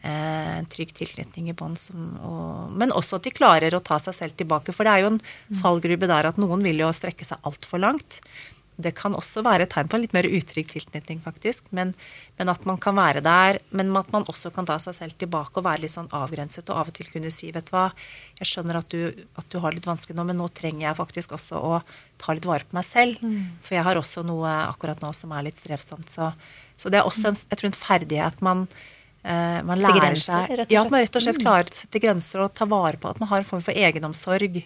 [0.03, 1.79] en trygg tilknytning i bånd.
[2.21, 4.73] og- Men også at de klarer å ta seg selv tilbake.
[4.73, 5.21] For det er jo en
[5.61, 8.19] fallgrube der at noen vil jo strekke seg altfor langt.
[8.75, 11.61] Det kan også være et tegn på en litt mer utrygg tilknytning, faktisk.
[11.71, 11.93] Men,
[12.39, 15.57] men at man kan være der, men at man også kan ta seg selv tilbake
[15.57, 16.67] og være litt sånn avgrenset.
[16.69, 17.91] Og av og til kunne si, vet du hva,
[18.39, 21.29] jeg skjønner at du, at du har litt vanskelig nå, men nå trenger jeg faktisk
[21.37, 21.83] også å
[22.17, 23.19] ta litt vare på meg selv.
[23.61, 26.09] For jeg har også noe akkurat nå som er litt strevsomt.
[26.09, 26.33] Så,
[26.75, 28.79] så det er også en, jeg tror en ferdighet man eh,
[29.23, 32.43] man Sette lærer grenser, seg Ja, at man rett og slett klarer å sette grenser
[32.43, 34.57] og ta vare på at man har en form for egenomsorg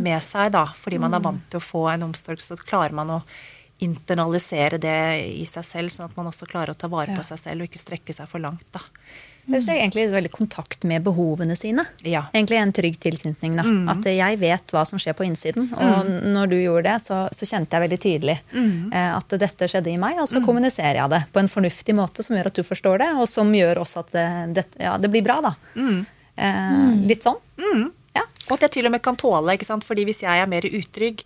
[0.00, 0.64] med seg, da.
[0.80, 3.20] Fordi man er vant til å få en omsorg, så klarer man å
[3.84, 7.42] internalisere det i seg selv, sånn at man også klarer å ta vare på seg
[7.42, 8.80] selv og ikke strekke seg for langt, da.
[9.46, 11.84] Det er egentlig veldig kontakt med behovene sine.
[12.02, 12.24] Ja.
[12.34, 13.54] Egentlig en trygg tilknytning.
[13.58, 13.64] da.
[13.92, 15.68] At jeg vet hva som skjer på innsiden.
[15.70, 18.90] Og når du gjorde det, så, så kjente jeg veldig tydelig mm.
[18.90, 20.18] at dette skjedde i meg.
[20.22, 23.10] Og så kommuniserer jeg det på en fornuftig måte som gjør at du forstår det,
[23.14, 24.28] og som gjør også at det,
[24.58, 25.54] det, ja, det blir bra, da.
[26.36, 27.38] Eh, litt sånn.
[28.16, 28.26] Ja.
[28.48, 29.86] Og at jeg til og med kan tåle, ikke sant.
[29.86, 31.22] Fordi hvis jeg er mer utrygg,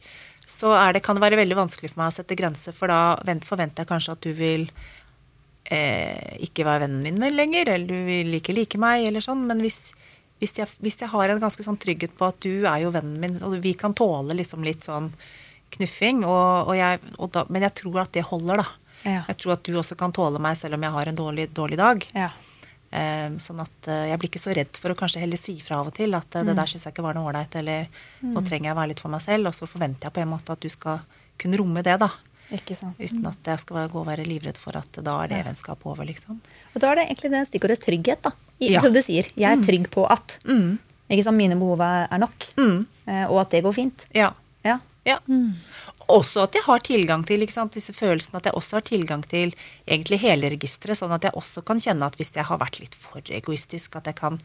[0.51, 3.17] så er det, kan det være veldig vanskelig for meg å sette grenser, for da
[3.47, 4.67] forventer jeg kanskje at du vil
[5.65, 9.45] eh, ikke være vennen min vel lenger, eller du vil ikke like meg, eller sånn.
[9.49, 9.93] Men hvis,
[10.43, 13.21] hvis, jeg, hvis jeg har en ganske sånn trygghet på at du er jo vennen
[13.23, 15.11] min, og vi kan tåle liksom litt sånn
[15.77, 18.69] knuffing, og, og jeg, og da, men jeg tror at det holder, da.
[19.01, 19.25] Ja.
[19.31, 21.79] Jeg tror at du også kan tåle meg selv om jeg har en dårlig, dårlig
[21.81, 22.05] dag.
[22.17, 22.31] Ja.
[22.91, 25.79] Eh, sånn at eh, jeg blir ikke så redd for å kanskje heller si fra
[25.79, 27.87] av og til at eh, det der syns jeg ikke var noe ålreit, eller
[28.27, 30.33] nå trenger jeg å være litt for meg selv, og så forventer jeg på en
[30.33, 31.05] måte at du skal
[31.41, 32.11] kunne romme det, da.
[32.99, 35.45] Uten at jeg skal gå og være livredd for at da er det Ja.
[35.51, 36.41] vennskapet over, liksom.
[36.75, 38.31] Og da er det egentlig det stikkordet trygghet, da.
[38.61, 38.81] I, Ja.
[38.81, 39.27] Som du sier.
[39.37, 40.79] Jeg er trygg på at Mm.
[41.23, 42.87] sant, mine behov er nok, Mm.
[43.07, 44.07] eh, og at det går fint.
[44.15, 44.33] Ja.
[44.65, 44.79] Ja.
[45.07, 45.19] ja.
[46.11, 49.23] Også at jeg har tilgang til ikke sant, disse følelsene, at jeg også har tilgang
[49.27, 49.55] til
[49.87, 52.95] egentlig hele registeret, sånn at jeg også kan kjenne at hvis jeg har vært litt
[52.95, 54.39] for egoistisk, at jeg kan,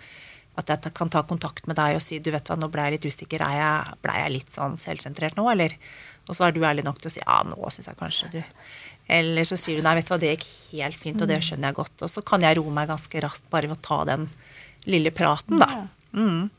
[0.58, 2.92] at jeg kan ta kontakt med deg og si du vet hva, nå ble jeg
[3.02, 5.74] litt usikker, er jeg, ble jeg litt sånn selvsentrert nå, eller?
[6.28, 8.40] Og så er du ærlig nok til å si ja, nå syns jeg kanskje du
[9.08, 10.46] Eller så sier du nei, vet du hva, det gikk
[10.80, 12.02] helt fint, og det skjønner jeg godt.
[12.02, 14.24] Og så kan jeg roe meg ganske raskt bare ved å ta den
[14.90, 15.88] lille praten, da.
[16.18, 16.50] Mm.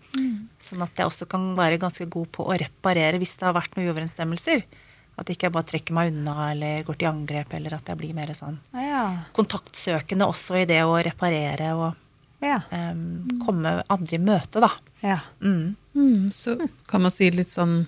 [0.62, 3.74] Sånn at jeg også kan være ganske god på å reparere hvis det har vært
[3.74, 4.62] noen uoverensstemmelser.
[5.18, 8.14] At ikke jeg bare trekker meg unna eller går til angrep, eller at jeg blir
[8.14, 9.02] mer sånn Ja.
[9.34, 11.94] kontaktsøkende også i det å reparere og
[12.44, 12.60] Ja.
[12.70, 14.70] um, komme andre i møte, da.
[15.02, 15.18] ja.
[15.42, 15.74] Mm.
[15.96, 17.86] Mm, så kan man si litt sånn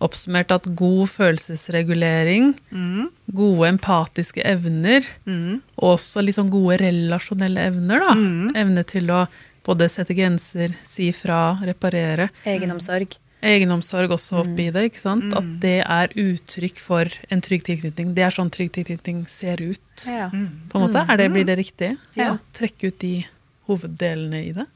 [0.00, 3.08] oppsummert at god følelsesregulering, Mm.
[3.34, 5.60] gode empatiske evner, Mm.
[5.78, 8.14] og også litt sånn gode relasjonelle evner, da.
[8.14, 8.52] Mm.
[8.56, 9.26] Evne til å
[9.64, 12.30] både sette grenser, si fra, reparere.
[12.46, 13.16] Egenomsorg.
[13.42, 15.24] Egenomsorg også oppi det, ikke sant.
[15.24, 15.36] Mm.
[15.36, 18.14] At det er uttrykk for en trygg tilknytning.
[18.14, 20.28] Det er sånn trygg tilknytning ser ut, Ja.
[20.30, 21.08] på en måte.
[21.08, 21.96] Er det, blir det riktig?
[22.16, 22.38] Ja.
[22.54, 23.26] Trekke ut de
[23.68, 24.66] hoveddelene i det?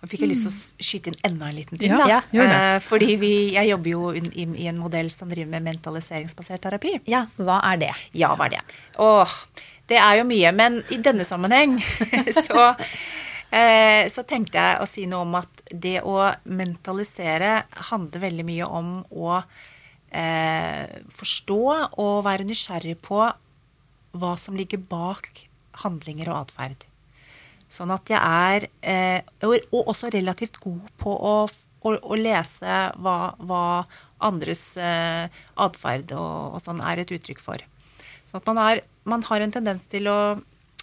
[0.00, 2.06] Nå fikk jeg lyst til å skyte inn enda en liten ting, da.
[2.32, 2.44] ja.
[2.74, 6.94] Eh, fordi vi, jeg jobber jo i, i en modell som driver med mentaliseringsbasert terapi.
[7.10, 7.90] ja, hva er det?
[8.16, 8.62] Ja, hva er det?
[9.04, 9.34] Åh,
[9.92, 10.52] det er jo mye.
[10.56, 11.76] Men i denne sammenheng
[12.48, 12.70] så,
[13.52, 16.16] eh, så tenkte jeg å si noe om at det å
[16.48, 17.58] mentalisere
[17.90, 21.60] handler veldig mye om å eh, forstå
[22.00, 23.20] og være nysgjerrig på
[24.10, 25.44] hva som ligger bak
[25.84, 26.88] handlinger og atferd.
[27.70, 32.78] Sånn at jeg er eh, og, og også relativt god på å, å, å lese
[32.98, 33.64] hva, hva
[34.26, 35.30] andres eh,
[35.62, 37.62] atferd og, og sånn er et uttrykk for.
[38.26, 40.20] Sånn at man, er, man har en tendens til å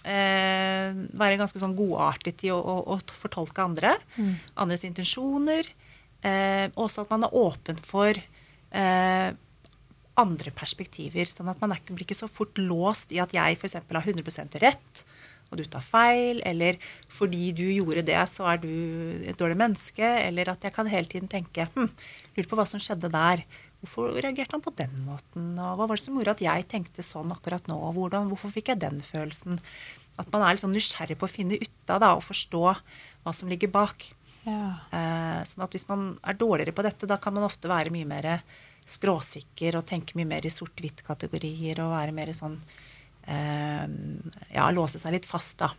[0.04, 3.94] eh, være ganske sånn godartet i å, å, å fortolke andre.
[4.60, 5.68] Andres intensjoner.
[6.24, 9.28] Eh, også at man er åpen for eh,
[10.18, 11.30] andre perspektiver.
[11.30, 13.78] Sånn at man ikke, blir ikke så fort låst i at jeg f.eks.
[13.78, 15.04] har 100% rett,
[15.48, 16.76] og du tar feil, eller
[17.12, 18.68] fordi du gjorde det, så er du
[19.24, 20.04] et dårlig menneske.
[20.26, 21.88] Eller at jeg kan hele tiden tenke hm,
[22.36, 23.44] lurer på hva som skjedde der.
[23.78, 25.54] Hvorfor reagerte han på den måten?
[25.54, 27.78] Og hva var det som gjorde at jeg tenkte sånn akkurat nå?
[27.78, 29.60] Og hvordan, hvorfor fikk jeg den følelsen?
[30.18, 33.34] At man er litt sånn nysgjerrig på å finne ut av da, og forstå hva
[33.34, 34.10] som ligger bak.
[34.44, 34.72] Ja.
[34.92, 38.08] Eh, sånn at hvis man er dårligere på dette, da kan man ofte være mye
[38.08, 38.28] mer
[38.88, 42.56] skråsikker og tenke mye mer i sort-hvitt-kategorier og være mer sånn
[43.28, 45.72] Ja, låse seg litt fast, da.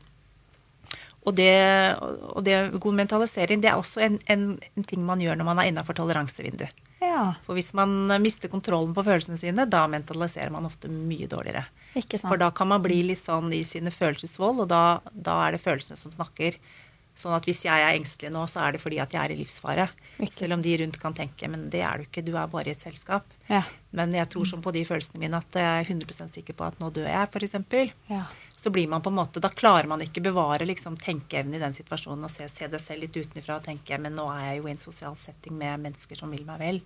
[1.27, 1.51] Og det,
[1.99, 4.45] og det god mentalisering, det er også en, en,
[4.77, 6.85] en ting man gjør når man er innafor toleransevinduet.
[7.03, 7.33] ja.
[7.45, 11.65] For hvis man mister kontrollen på følelsene sine, da mentaliserer man ofte mye dårligere.
[12.21, 15.63] For da kan man bli litt sånn i sine følelsesvold, og da, da er det
[15.65, 16.57] følelsene som snakker.
[17.19, 19.39] Sånn at hvis jeg er engstelig nå, så er det fordi at jeg er i
[19.41, 19.89] livsfare.
[20.32, 22.75] Selv om de rundt kan tenke men det er du ikke, du er bare i
[22.75, 23.25] et selskap.
[23.49, 23.65] Ja.
[23.91, 26.79] Men jeg tror som på de følelsene mine at jeg er 100% sikker på at
[26.79, 27.58] nå dør jeg, f.eks.
[28.08, 28.23] Ja.
[28.60, 31.75] Så blir man på en måte, Da klarer man ikke bevare liksom, tenkeevnen i den
[31.75, 34.67] situasjonen og se, se det selv litt utenfra og tenke men nå er jeg jo
[34.67, 36.82] i en sosial setting med mennesker som vil meg vel.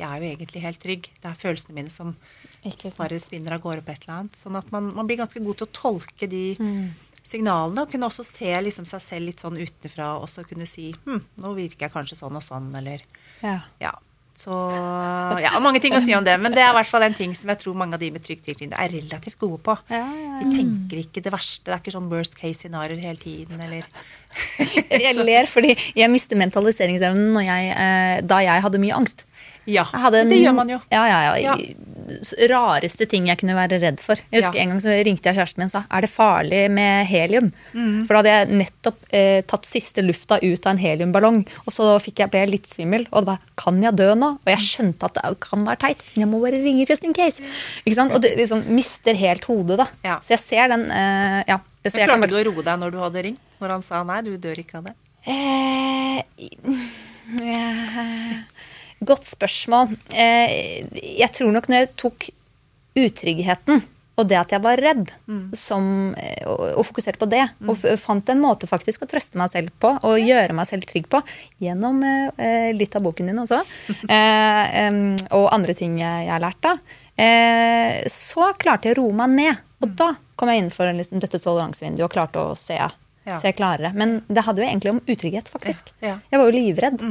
[0.00, 1.08] Jeg er jo egentlig helt trygg.
[1.20, 2.14] Det er følelsene mine som
[2.96, 4.36] bare spinner av gårde på et eller annet.
[4.40, 6.92] Sånn at man, man blir ganske god til å tolke de Mm.
[7.26, 10.90] Signalene, og kunne også se liksom, seg selv litt sånn utenfra og så kunne si
[11.06, 13.04] hm, nå virker jeg kanskje sånn og sånn, eller
[13.42, 13.60] Ja.
[13.82, 13.92] ja.
[14.42, 14.50] Så
[15.44, 17.34] ja, mange ting å si om det, men det er i hvert fall en ting
[17.36, 19.74] som jeg tror mange av de med trygg tilknytning er relativt gode på.
[19.92, 21.66] Ja, ja, De tenker ikke det verste.
[21.68, 23.84] Det er ikke sånn worst case scenarioer hele tiden, eller
[25.04, 29.26] Jeg ler fordi jeg mister mentaliseringsevnen når jeg, eh, da jeg hadde mye angst.
[29.68, 30.80] Ja, det gjør man jo.
[30.90, 31.54] Ja, ja, ja.
[32.50, 34.20] Rareste ting jeg kunne være redd for.
[34.30, 34.62] Jeg husker Ja.
[34.62, 37.52] En gang så ringte jeg kjæresten min og sa er det farlig med helium.
[37.72, 38.06] Mm.
[38.06, 41.42] For da hadde jeg nettopp eh, tatt siste lufta ut av en heliumballong.
[41.66, 43.06] Og så fikk jeg, ble jeg litt svimmel.
[43.10, 44.30] Og det var kan jeg dø nå?
[44.42, 47.14] Og jeg skjønte at det kan være teit, men jeg må bare ringe just in
[47.16, 47.42] case.
[47.84, 48.14] Ikke sant?
[48.14, 49.86] Og du liksom mister helt hodet, da.
[50.04, 50.18] Ja.
[50.24, 51.60] Så jeg ser den eh, ja.
[51.82, 53.40] Så Men klarte du å roe deg når du hadde ringt?
[53.62, 54.94] Når han sa nei, du dør ikke av det?
[55.26, 56.22] Eh,
[57.52, 58.42] ja.
[59.02, 59.96] Godt spørsmål.
[60.14, 60.86] Eh,
[61.18, 62.28] jeg tror nok når jeg tok
[62.98, 63.82] utryggheten
[64.20, 65.08] og det at jeg var redd,
[65.56, 65.86] som,
[66.20, 69.72] eh, og, og fokuserte på det, og fant en måte faktisk å trøste meg selv
[69.80, 71.22] på og gjøre meg selv trygg på,
[71.64, 73.62] gjennom eh, eh, litt av boken din også,
[74.12, 75.00] eh, em,
[75.32, 76.74] og andre ting jeg, har lært da,
[77.16, 79.62] eh, så klarte jeg å roe meg ned.
[79.82, 83.38] Og da kom jeg innenfor liksom, dette toleransevinduet og klarte å se, Ja.
[83.40, 83.94] se klarere.
[83.96, 85.90] Men det hadde jo egentlig om utrygghet, faktisk.
[86.02, 86.18] Ja, ja.
[86.30, 87.02] Jeg var jo livredd.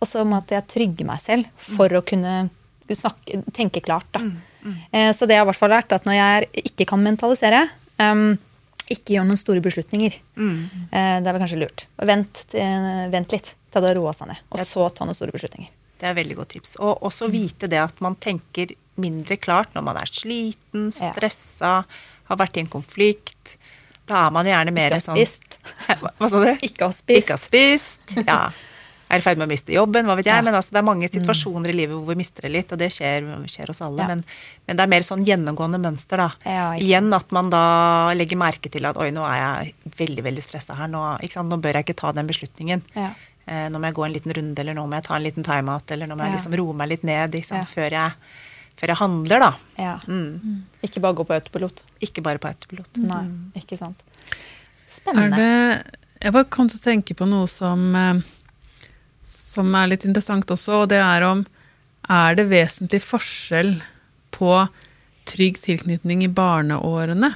[0.00, 2.48] Og så måtte jeg trygge meg selv for å kunne
[2.92, 4.06] snakke, tenke klart.
[4.12, 4.20] Da.
[4.92, 7.64] Eh, Så det jeg har i hvert fall lært, at når jeg ikke kan mentalisere,
[8.86, 10.14] ikke gjør noen store beslutninger.
[10.38, 10.58] Mm.
[10.92, 11.86] Det er vel kanskje lurt.
[12.06, 15.72] Vent, vent litt til det har roa seg ned, og så ta noen store beslutninger.
[15.96, 16.76] Det er veldig godt tips.
[16.84, 21.72] Og også vite det at man tenker mindre klart når man er sliten, stressa,
[22.28, 23.56] har vært i en konflikt.
[24.06, 25.58] Da er man gjerne mer sånn Ikke har spist.
[26.02, 26.50] Hva, hva sa du?
[26.68, 27.18] Ikke har spist.
[27.24, 28.16] Ikke har spist.
[28.22, 28.40] Ja.
[29.08, 30.34] Er i ferd med å miste jobben, hva vet jeg.
[30.34, 30.42] Ja.
[30.42, 32.88] Men altså, det er mange situasjoner i livet hvor vi mister det litt, og det
[32.90, 34.02] skjer, skjer oss alle.
[34.02, 34.08] Ja.
[34.10, 34.24] Men,
[34.66, 36.30] men det er mer sånn gjennomgående mønster, da.
[36.44, 37.60] Ja, Igjen at man da
[38.18, 40.88] legger merke til at oi, nå er jeg veldig, veldig stressa her.
[40.90, 41.48] Nå, ikke sant?
[41.54, 42.82] nå bør jeg ikke ta den beslutningen.
[42.98, 43.12] Ja.
[43.46, 45.46] Eh, nå må jeg gå en liten runde, eller nå må jeg ta en liten
[45.46, 46.38] timeout, eller nå må jeg Ja.
[46.40, 47.60] liksom roe meg litt ned liksom.
[47.62, 47.64] Ja.
[47.70, 48.12] før, jeg,
[48.76, 49.52] før jeg handler, da.
[49.78, 49.92] Ja.
[50.10, 50.64] Mm.
[50.82, 51.84] Ikke bare gå på autopilot.
[52.02, 52.90] Ikke bare på autopilot.
[53.06, 53.52] Nei, Mm.
[53.62, 54.02] ikke sant.
[54.26, 55.36] Er Spennende.
[55.36, 58.20] det, jeg bare kom til å tenke på noe som, eh,
[59.36, 61.46] som er litt interessant også, og det er om
[62.08, 63.80] Er det vesentlig forskjell
[64.36, 64.52] på
[65.26, 67.32] trygg tilknytning i barneårene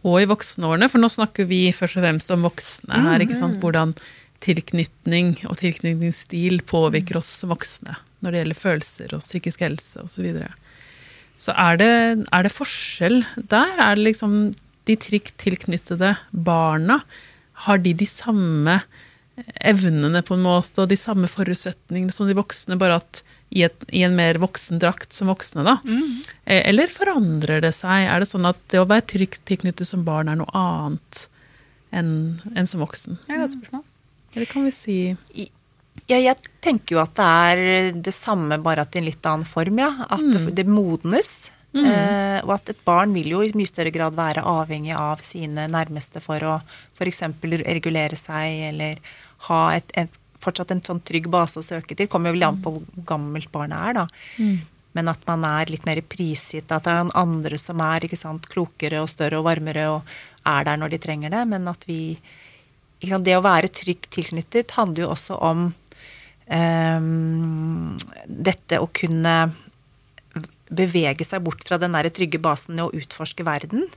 [0.00, 0.88] og i voksenårene?
[0.88, 3.60] For nå snakker vi først og fremst om voksne her, ikke sant?
[3.60, 3.92] Hvordan
[4.40, 10.14] tilknytning og tilknytningsstil påvirker oss som voksne når det gjelder følelser og psykisk helse osv.
[10.14, 10.50] Så, videre.
[11.36, 11.92] så er det,
[12.32, 13.76] er det forskjell der?
[13.76, 14.34] Er det liksom
[14.88, 17.00] de trygt tilknyttede barna,
[17.66, 18.80] har de de samme
[19.60, 23.84] evnene på en måte, og de samme forutsetningene som de voksne, bare at i, et,
[23.90, 25.78] i en mer voksen drakt som voksne, da?
[25.84, 26.20] Mm.
[26.60, 28.06] Eller forandrer det seg?
[28.06, 31.24] Er det sånn at det å være trygt tilknyttet som barn er noe annet
[31.90, 32.12] enn
[32.54, 33.18] enn som voksen?
[33.24, 33.86] Det er et godt spørsmål.
[34.36, 34.98] Eller kan vi si
[36.06, 39.48] Ja, jeg tenker jo at det er det samme, bare at i en litt annen
[39.48, 39.90] form, ja.
[40.06, 41.50] At det, det modnes.
[41.70, 45.68] Eh, og at et barn vil jo i mye større grad være avhengig av sine
[45.70, 46.56] nærmeste for å
[46.98, 47.22] f.eks.
[47.62, 48.98] regulere seg, eller
[49.48, 52.08] ha et, et, fortsatt en sånn trygg base å søke til.
[52.08, 54.06] Kommer jo veldig an på hvor gammelt barnet er, da.
[54.96, 58.48] Men at man er litt mer prisgitt, at det er noen andre som er sant,
[58.50, 60.14] klokere og større og varmere og
[60.48, 61.44] er der når de trenger det.
[61.52, 62.18] Men at vi
[63.06, 65.72] sant, Det å være trygt tilknyttet handler jo også om
[66.50, 69.36] um, dette å kunne
[70.70, 73.88] bevege seg bort fra den der trygge basen og utforske verden.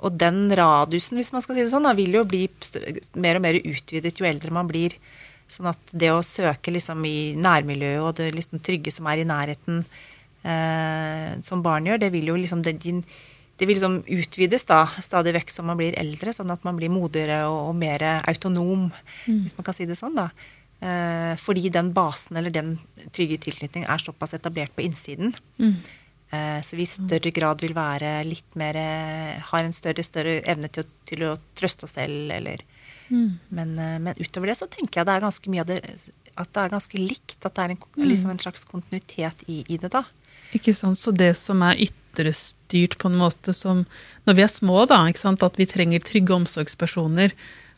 [0.00, 2.46] Og den radiusen, hvis man skal si det sånn, da, vil jo bli
[3.20, 4.96] mer og mer utvidet jo eldre man blir.
[5.52, 9.28] Sånn at det å søke liksom i nærmiljøet og det liksom trygge som er i
[9.28, 9.84] nærheten,
[10.42, 13.04] eh, som barn gjør, det vil jo liksom det, din,
[13.58, 16.90] det vil liksom utvides da, stadig vekk som man blir eldre, sånn at man blir
[16.92, 18.88] modigere og, og mer autonom,
[19.44, 20.18] hvis man kan si det sånn.
[20.18, 20.30] da.
[20.76, 22.74] Eh, fordi den basen eller den
[23.16, 25.32] trygge tilknytningen er såpass etablert på innsiden.
[25.62, 26.02] Eh,
[26.62, 30.66] så vi i større grad vil være litt mer eh, Har en større, større evne
[30.74, 32.64] til å, til å trøste oss selv, eller
[33.08, 35.80] men, eh, men utover det så tenker jeg det er ganske mye av det
[36.36, 37.38] At det er ganske likt.
[37.44, 40.04] At det er en, liksom en slags kontinuitet i, i det, da.
[40.56, 43.84] Ikke sant, Så det som er ytrestyrt på en måte som
[44.26, 47.34] Når vi er små, da, at vi trenger trygge omsorgspersoner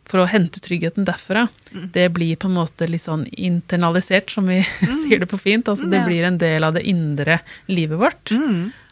[0.09, 1.47] for å hente tryggheten derfra,
[1.93, 4.63] det blir på en måte litt sånn internalisert, som vi
[5.05, 5.69] sier det på fint.
[5.69, 6.07] altså Det Ja.
[6.09, 8.33] blir en del av det indre livet vårt.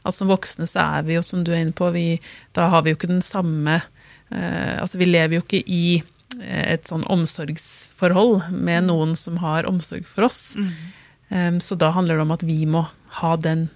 [0.06, 2.20] At som voksne så er vi jo, som du er inne på, vi,
[2.54, 3.80] da har vi jo ikke den samme
[4.30, 6.02] eh, Altså vi lever jo ikke i
[6.42, 10.54] eh, et sånn omsorgsforhold med noen som har omsorg for oss.
[11.28, 12.84] Um, så da handler det om at vi må
[13.22, 13.68] ha den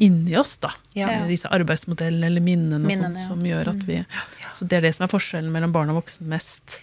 [0.00, 0.70] inni oss, da.
[0.96, 1.10] Ja.
[1.28, 3.26] Disse arbeidsmodellene eller minnene, og Minnene, sånt, ja.
[3.28, 3.98] som gjør at vi
[4.56, 6.78] Så det er det som er forskjellen mellom barn og voksen mest.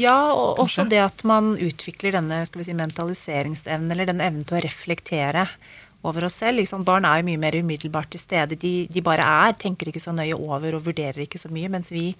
[0.00, 4.48] Ja, og også det at man utvikler denne skal vi si, mentaliseringsevnen, eller denne evnen
[4.48, 5.44] til å reflektere
[6.08, 6.62] over oss selv.
[6.62, 6.86] Liksom.
[6.88, 8.58] Barn er jo mye mer umiddelbart til stede.
[8.60, 11.70] De, de bare er, tenker ikke så nøye over og vurderer ikke så mye.
[11.72, 12.12] Mens vi,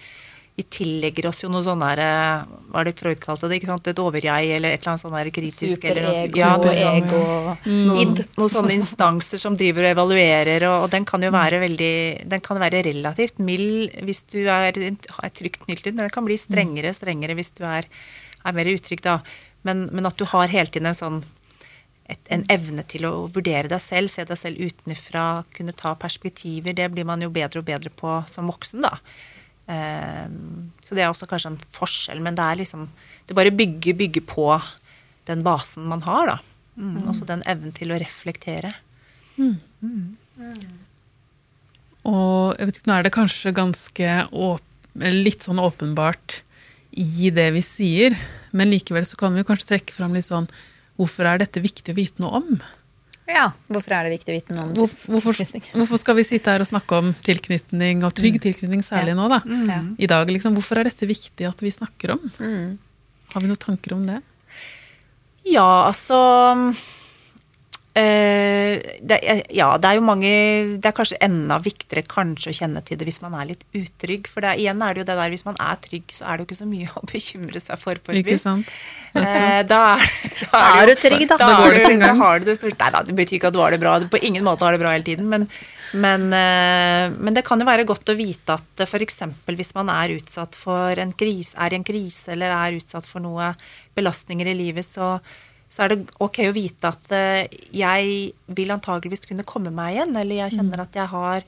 [0.58, 3.60] vi tillegger oss jo noe sånn der eh, Hva er det Freud kalte det?
[3.60, 3.86] ikke sant?
[3.92, 7.20] Et overjeg eller et eller annet sånn der kritisk eller noe, ja, sånn- ego,
[7.70, 11.92] noen, noen sånne instanser som driver og evaluerer, og, og den kan jo være veldig
[12.34, 16.36] Den kan være relativt mild hvis du er, er trygt knyttet, men den kan bli
[16.40, 17.86] strengere strengere hvis du er,
[18.44, 19.20] er mer utrygg, da.
[19.66, 21.22] Men, men at du har hele tiden en sånn
[22.08, 26.74] et, en evne til å vurdere deg selv, se deg selv utenfra, kunne ta perspektiver,
[26.74, 28.96] det blir man jo bedre og bedre på som voksen, da.
[29.68, 32.88] Ehm, så det er også kanskje en forskjell, men det er liksom
[33.28, 34.46] Det bare bygger, bygger på
[35.28, 36.38] den basen man har, da.
[36.80, 37.02] Mm.
[37.10, 38.72] Også den evnen til å reflektere.
[42.08, 44.14] Og jeg vet ikke, nå er det kanskje ganske
[45.12, 46.40] litt sånn åpenbart
[46.96, 48.16] i det vi sier,
[48.56, 50.48] men likevel så kan vi kanskje trekke fram litt sånn
[50.98, 52.48] Hvorfor er dette viktig å vite noe om?
[53.28, 55.74] Ja, Hvorfor er det viktig å vite noe om Hvor, hvorfor, tilknytning?
[55.76, 59.18] hvorfor skal vi sitte her og snakke om tilknytning, og trygg tilknytning særlig Ja.
[59.18, 59.40] nå, da?
[59.68, 59.80] Ja.
[59.98, 60.54] I dag, liksom.
[60.56, 62.30] Hvorfor er dette viktig at vi snakker om?
[62.40, 62.78] Mm.
[63.34, 64.22] Har vi noen tanker om det?
[65.44, 66.16] Ja, altså
[67.98, 70.28] det, er- Ja, det er jo mange
[70.78, 74.28] Det er kanskje enda viktigere kanskje å kjenne til det hvis man er litt utrygg.
[74.30, 76.44] For er- igjen er det jo det der hvis man er trygg, så er det
[76.44, 77.94] jo ikke så mye å bekymre seg for.
[77.96, 78.42] på et Ikke vis.
[78.46, 78.66] sant?
[79.14, 80.04] Eh, da er,
[80.50, 81.36] da Da er du trygg, da.
[81.36, 82.78] Da, Da går det du, da har du det stort.
[82.78, 83.98] Nei da, det betyr ikke at du har det bra.
[83.98, 85.28] Du på ingen måte har det bra hele tiden.
[85.32, 85.48] Men,
[85.94, 89.22] men, eh, men det kan jo være godt å vite at f.eks.
[89.48, 93.20] hvis man er utsatt for en krise, er i en krise eller er utsatt for
[93.24, 93.54] noe
[93.96, 95.16] belastninger i livet, så,
[95.68, 100.16] så er det ok å vite at eh, jeg vil antageligvis kunne komme meg igjen,
[100.16, 101.44] eller jeg kjenner at jeg har,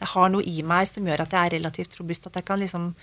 [0.00, 2.62] jeg har noe i meg som gjør at jeg er relativt robust, at jeg kan
[2.62, 2.94] liksom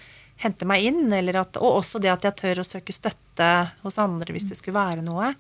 [0.42, 3.52] hente meg inn, eller at, og også det at jeg tør å søke støtte
[3.86, 5.32] hos andre hvis det skulle være noe.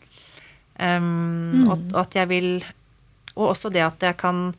[0.79, 2.49] Um, og, og at jeg vil
[3.39, 4.49] Og også det at jeg kan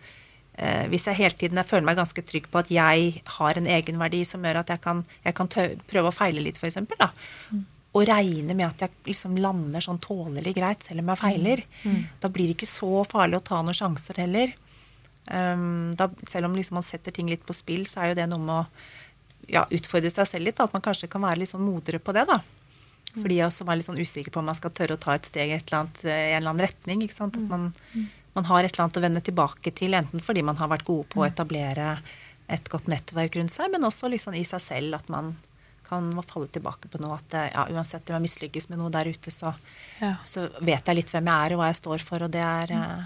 [0.57, 3.69] eh, Hvis jeg hele tiden jeg føler meg ganske trygg på at jeg har en
[3.69, 6.81] egenverdi som gjør at jeg kan, jeg kan tø prøve å feile litt, f.eks.
[6.97, 7.11] Da.
[7.97, 11.63] Og regne med at jeg liksom lander sånn tålelig greit selv om jeg feiler.
[12.21, 14.53] Da blir det ikke så farlig å ta noen sjanser heller.
[15.27, 18.29] Um, da, selv om liksom man setter ting litt på spill, så er jo det
[18.31, 18.67] noe med å
[19.51, 20.59] ja, utfordre seg selv litt.
[20.59, 22.27] da, At man kanskje kan være litt sånn modigere på det.
[22.29, 22.41] da.
[23.17, 25.27] Fordi jeg som er litt sånn usikker på om man skal tørre å ta et
[25.29, 27.03] steg i et eller annet, eh, en eller annen retning.
[27.07, 27.41] ikke sant?
[27.41, 27.71] At man,
[28.37, 31.09] man har et eller annet å vende tilbake til, enten fordi man har vært gode
[31.15, 31.97] på å etablere
[32.53, 35.35] et godt nettverk rundt seg, men også liksom i seg selv at man
[35.87, 37.19] kan falle tilbake på noe.
[37.21, 39.55] At eh, ja, uansett om jeg mislykkes med noe der ute, så,
[40.01, 40.17] Ja.
[40.27, 42.75] så vet jeg litt hvem jeg er og hva jeg står for, og det er
[42.75, 43.05] Mm.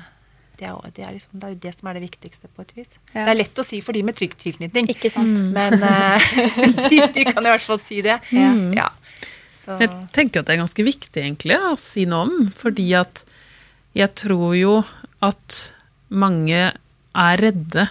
[0.60, 2.72] det er, det, er liksom, det er jo det som er det viktigste, på et
[2.76, 2.88] vis.
[3.14, 3.24] Ja.
[3.24, 4.90] Det er lett å si for de med trygg tilknytning.
[4.92, 5.38] Ikke sant?
[5.54, 6.26] Men eh,
[6.90, 8.18] de, de kan i hvert fall si det.
[8.32, 8.74] Mm.
[8.76, 8.90] Ja.
[9.64, 13.24] Så, Jeg tenker at det er ganske viktig egentlig å si noe om, fordi at
[13.96, 14.74] jeg tror jo
[15.24, 15.74] at
[16.08, 16.72] mange
[17.14, 17.88] er redde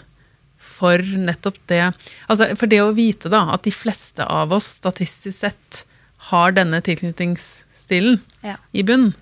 [0.80, 1.82] for nettopp det
[2.30, 5.84] Altså for det å vite da at de fleste av oss statistisk sett
[6.32, 8.56] har denne tilknytningsstilen Ja.
[8.74, 9.14] i bunnen,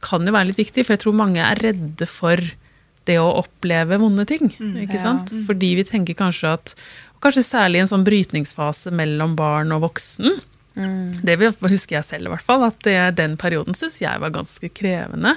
[0.00, 2.40] kan jo være litt viktig, for jeg tror mange er redde for
[3.08, 4.50] det å oppleve vonde ting.
[4.52, 5.02] ikke Ja.
[5.02, 5.32] sant?
[5.46, 6.74] Fordi vi tenker kanskje at
[7.20, 10.38] Kanskje særlig i en sånn brytningsfase mellom barn og voksen.
[11.20, 12.62] Det husker jeg selv, i hvert fall.
[12.64, 15.34] At det, den perioden syns jeg var ganske krevende.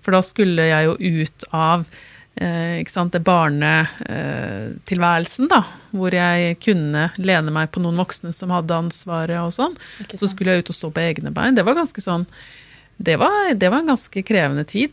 [0.00, 1.84] For da skulle jeg jo ut av
[2.40, 5.60] eh, ikke sant, det barnetilværelsen, da.
[5.96, 9.74] Hvor jeg kunne lene meg på noen voksne som hadde ansvaret og sånn.
[10.12, 11.56] Så skulle jeg ut og stå på egne bein.
[11.56, 12.26] Det var ganske sånn
[12.96, 14.92] det var, det var en ganske krevende tid.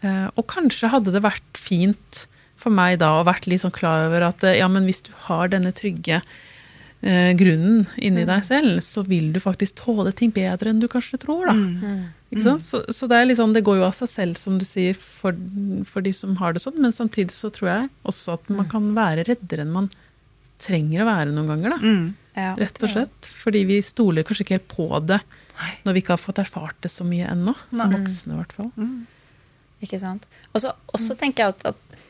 [0.00, 4.06] Eh, og kanskje hadde det vært fint for meg da å vært litt sånn klar
[4.08, 6.22] over at eh, ja, men hvis du har denne trygge
[7.02, 11.20] eh, grunnen inni deg selv, så vil du faktisk tåle ting bedre enn du kanskje
[11.22, 11.56] tror, da.
[12.32, 12.64] Ikke sant?
[12.64, 15.36] Så, så det er sånn, det går jo av seg selv, som du sier, for,
[15.86, 18.90] for de som har det sånn, men samtidig så tror jeg også at man kan
[18.96, 19.90] være reddere enn man
[20.62, 21.82] trenger å være noen ganger, da.
[21.82, 22.06] mm.
[22.36, 22.52] Ja.
[22.58, 23.28] Rett og slett.
[23.32, 25.22] Fordi vi stoler kanskje ikke helt på det
[25.86, 27.54] når vi ikke har fått erfart det så mye ennå.
[27.70, 28.68] Som voksne, i hvert fall.
[29.86, 30.26] Ikke sant.
[30.52, 30.60] Og
[31.00, 32.02] så tenker jeg at, at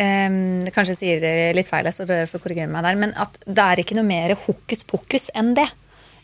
[0.00, 3.36] em, Kanskje jeg sier det litt feil, så dere får korrigere meg der, men at
[3.46, 5.68] det er ikke noe mer hokus pokus enn det.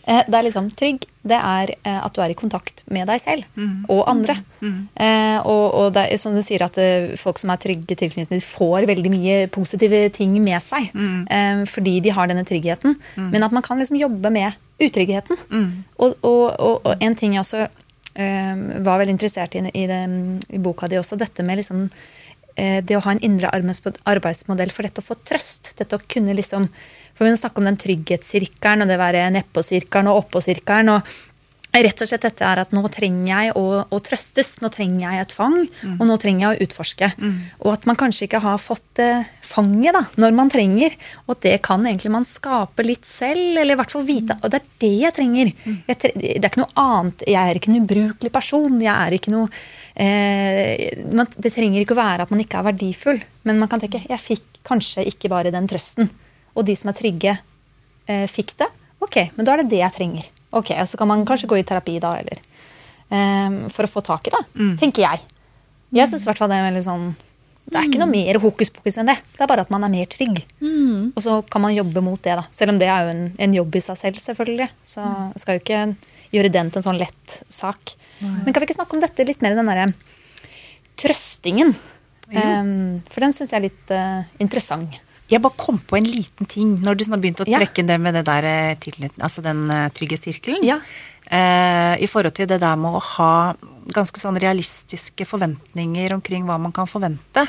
[0.09, 1.03] Eh, Det er liksom trygg.
[1.27, 3.43] Det er eh, at du er i kontakt med deg selv
[3.91, 4.37] og andre.
[4.62, 6.79] Eh, og, og det er som du sier, at
[7.18, 10.93] folk som er trygge tilknytning, får veldig mye positive ting med seg.
[11.29, 12.95] eh, fordi de har denne tryggheten.
[13.16, 15.37] Men at man kan liksom jobbe med utryggheten.
[15.99, 17.66] Og, og, og, og en ting jeg også
[18.14, 18.55] eh,
[18.87, 21.91] var veldig interessert i i, den, i boka di også, dette med liksom
[22.57, 25.74] det å ha en indre arbeidsmodell for dette å få trøst.
[25.76, 26.70] Dette å kunne liksom
[27.16, 30.90] For vi snakker om den trygghetssirkelen og det å være nedpå-sirkelen og oppå-sirkelen.
[30.92, 31.36] og
[31.77, 35.24] Rett og slett dette er at nå trenger jeg å, å trøstes, nå trenger jeg
[35.27, 35.57] et fang,
[35.99, 37.09] og nå trenger jeg å utforske.
[37.64, 40.97] Og at man kanskje ikke har fått eh, fanget da, når man trenger.
[41.27, 44.39] Og at det kan egentlig man skape litt selv, eller i hvert fall vite.
[44.43, 45.53] Og det er det jeg trenger.
[45.91, 47.24] Jeg tre det er ikke noe annet.
[47.27, 48.79] Jeg er ikke en ubrukelig person.
[48.83, 49.49] Jeg er ikke noe
[49.95, 53.83] eh, man, Det trenger ikke å være at man ikke er verdifull, men man kan
[53.83, 56.11] tenke jeg fikk kanskje ikke bare den trøsten.
[56.57, 57.37] Og de som er trygge,
[58.09, 58.70] eh, fikk det.
[59.05, 60.33] Ok, men da er det det jeg trenger.
[60.57, 62.40] Ok, Så kan man kanskje gå i terapi da, eller
[63.12, 64.42] um, For å få tak i det,
[64.80, 65.22] tenker jeg.
[65.94, 67.04] Jeg syns i hvert fall det er veldig sånn
[67.66, 69.16] Det er ikke noe mer hokus pokus enn det.
[69.36, 70.40] Det er bare at man er mer trygg.
[71.16, 72.44] Og så kan man jobbe mot det, da.
[72.54, 74.68] Selv om det er jo en, en jobb i seg selv, selvfølgelig.
[74.86, 75.80] Så jeg skal jo ikke
[76.36, 77.96] gjøre den til en sånn lett sak.
[78.22, 79.88] Men kan vi ikke snakke om dette litt mer, i den derre
[80.96, 81.74] trøstingen?
[82.30, 84.96] Um, for den syns jeg er litt uh, interessant.
[85.27, 87.91] Jeg bare kom på en liten ting når du sånn har begynt å trekke inn
[87.91, 90.62] det med det der eh, altså den eh, trygge sirkelen.
[90.66, 90.79] Ja.
[91.27, 93.33] Eh, I forhold til det der med å ha
[93.95, 97.47] ganske sånn realistiske forventninger omkring hva man kan forvente.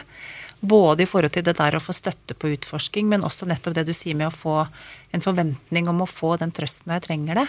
[0.58, 3.86] Både i forhold til det der å få støtte på utforsking, men også nettopp det
[3.86, 4.64] du sier med å få
[5.14, 7.48] en forventning om å få den trøsten når jeg trenger det.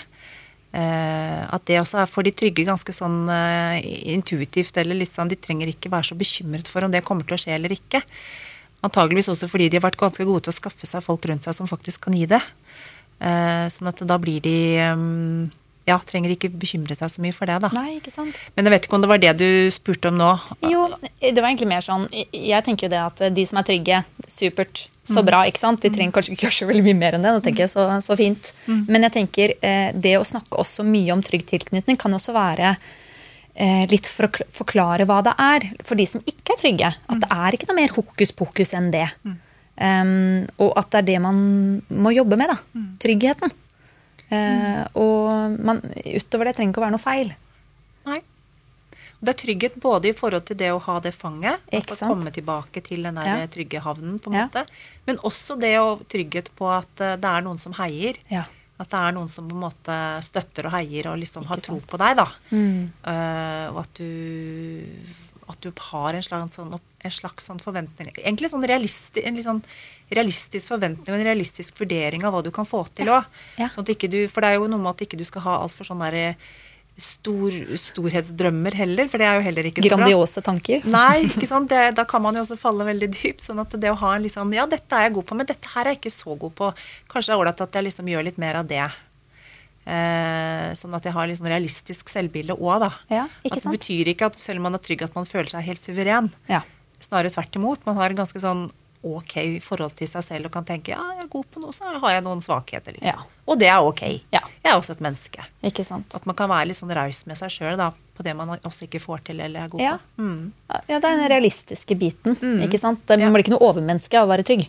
[0.76, 3.81] Eh, at det også er for de trygge ganske sånn eh,
[4.12, 7.39] intuitivt, eller litt sånn De trenger ikke være så bekymret for om det kommer til
[7.39, 8.03] å skje eller ikke.
[8.87, 11.57] Antageligvis også fordi de har vært ganske gode til å skaffe seg folk rundt seg
[11.57, 12.43] som faktisk kan gi det.
[13.18, 15.49] Eh, sånn at da blir de mm,
[15.89, 17.70] Ja, trenger ikke bekymre seg så mye for det, da.
[17.74, 18.37] Nei, ikke sant?
[18.55, 20.29] Men jeg vet ikke om det var det du spurte om nå.
[20.68, 20.85] Jo,
[21.18, 24.85] det var egentlig mer sånn Jeg tenker jo det at de som er trygge, supert,
[25.09, 25.81] så bra, ikke sant?
[25.83, 27.33] De trenger kanskje ikke gjøre så veldig mye mer enn det.
[27.39, 28.53] Da tenker jeg så, så fint.
[28.68, 32.74] Men jeg tenker eh, det å snakke også mye om trygg tilknytning kan også være
[32.76, 32.97] eh,
[33.90, 36.90] litt for å forklare hva det er for de som ikke er trygge.
[37.11, 39.09] At det er ikke noe mer hokus pokus enn det.
[39.78, 41.40] Um, og at det er det man
[41.90, 42.56] må jobbe med, da.
[43.02, 43.50] Tryggheten.
[44.30, 47.30] Eh, og man, utover det trenger ikke å være noe feil.
[48.09, 48.18] Nei.
[49.18, 52.82] Det er trygghet både i forhold til det å ha det fanget, altså komme tilbake
[52.86, 53.46] til den der Ja.
[53.50, 54.44] trygge havnen, på en Ja.
[54.46, 54.66] måte.
[55.06, 58.14] Men også det å trygghet på at eh, det er noen som heier.
[58.30, 58.44] Ja.
[58.79, 61.81] At det er noen som på en måte støtter og heier og liksom har tro
[61.83, 62.29] på deg, da.
[62.53, 62.85] Mm.
[63.03, 64.11] Uh, og at du,
[65.49, 69.47] at du har en slags, sånn, en slags sånn forventning Egentlig sånn realisti, en litt
[69.49, 69.62] sånn
[70.14, 73.26] realistisk forventning og en realistisk vurdering av hva du kan få til òg.
[73.61, 73.68] Ja.
[73.74, 75.91] Sånn ikke du, for det er jo noe med at ikke du skal ha altfor
[75.91, 76.37] sånn derre
[76.99, 79.99] stor, storhetsdrømmer heller, for det er jo heller ikke så bra.
[80.03, 80.86] Grandiose tanker.
[80.90, 81.70] Nei, ikke sant?
[81.70, 83.44] Det, da kan man jo også falle veldig dypt.
[83.46, 85.49] sånn at det å ha en litt sånn Ja, dette er jeg god på, men
[85.49, 86.72] dette her er jeg ikke så god på.
[87.12, 88.82] Kanskje det er ålreit at jeg liksom gjør litt mer av det.
[89.88, 92.90] Eh, sånn at jeg har litt sånn realistisk selvbilde òg, da.
[93.14, 95.49] Ja, ikke at det betyr ikke at selv om man er trygg, at man føler
[95.55, 96.28] seg helt suveren.
[96.51, 96.64] Ja.
[97.01, 97.86] Snarere tvert imot.
[97.86, 98.66] Man har en ganske sånn
[99.03, 101.72] ok i forhold til seg selv og kan tenke ja, jeg er god på noe,
[101.72, 102.96] så har jeg noen svakheter.
[102.96, 103.07] Liksom.
[103.07, 103.44] Ja.
[103.46, 104.03] Og det er ok.
[104.34, 104.40] Ja.
[104.64, 105.44] Jeg er også et menneske.
[105.64, 106.14] Ikke sant.
[106.18, 107.78] At man kan være litt sånn raus med seg sjøl
[108.18, 109.92] på det man også ikke får til eller er god Ja.
[110.16, 110.22] på.
[110.26, 110.53] Mm.
[110.68, 112.34] Ja, det er den realistiske biten.
[112.66, 113.07] ikke sant?
[113.09, 114.66] Man blir ikke noe overmenneske av å være trygg.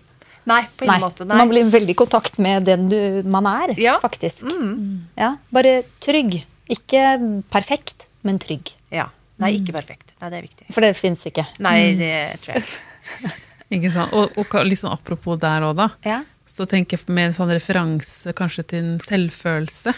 [0.50, 1.26] Nei, på ingen måte.
[1.28, 1.38] Nei.
[1.38, 3.98] Man blir veldig i kontakt med den du, man er, Ja.
[4.00, 4.44] faktisk.
[4.44, 5.08] Mm.
[5.18, 6.44] Ja, Bare trygg.
[6.70, 7.18] Ikke
[7.50, 8.72] perfekt, men trygg.
[8.92, 9.10] Ja.
[9.40, 10.14] Nei, ikke perfekt.
[10.22, 10.66] Nei, det er viktig.
[10.74, 11.46] For det fins ikke.
[11.60, 13.32] Nei, det tror jeg ikke.
[13.70, 14.14] Ikke sant?
[14.18, 15.90] Og, og litt sånn apropos der òg, da.
[16.08, 16.22] Ja.
[16.50, 19.94] Så tenker jeg med en sånn referanse kanskje til en selvfølelse.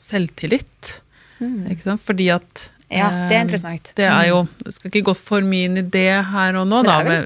[0.00, 0.94] Selvtillit.
[1.42, 2.02] Ikke sant?
[2.04, 2.98] Fordi at Mm.
[2.98, 3.92] Ja, det er eh, interessant.
[3.96, 6.82] Det er jo Jeg skal ikke gå for mye inn i det her og nå,
[6.84, 7.24] da, med,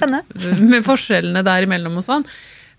[0.70, 2.26] med forskjellene der imellom og sånn.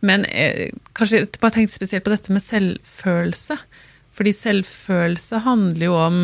[0.08, 3.58] Men eh, kanskje bare tenkte spesielt på dette med selvfølelse.
[4.18, 6.22] Fordi selvfølelse handler jo om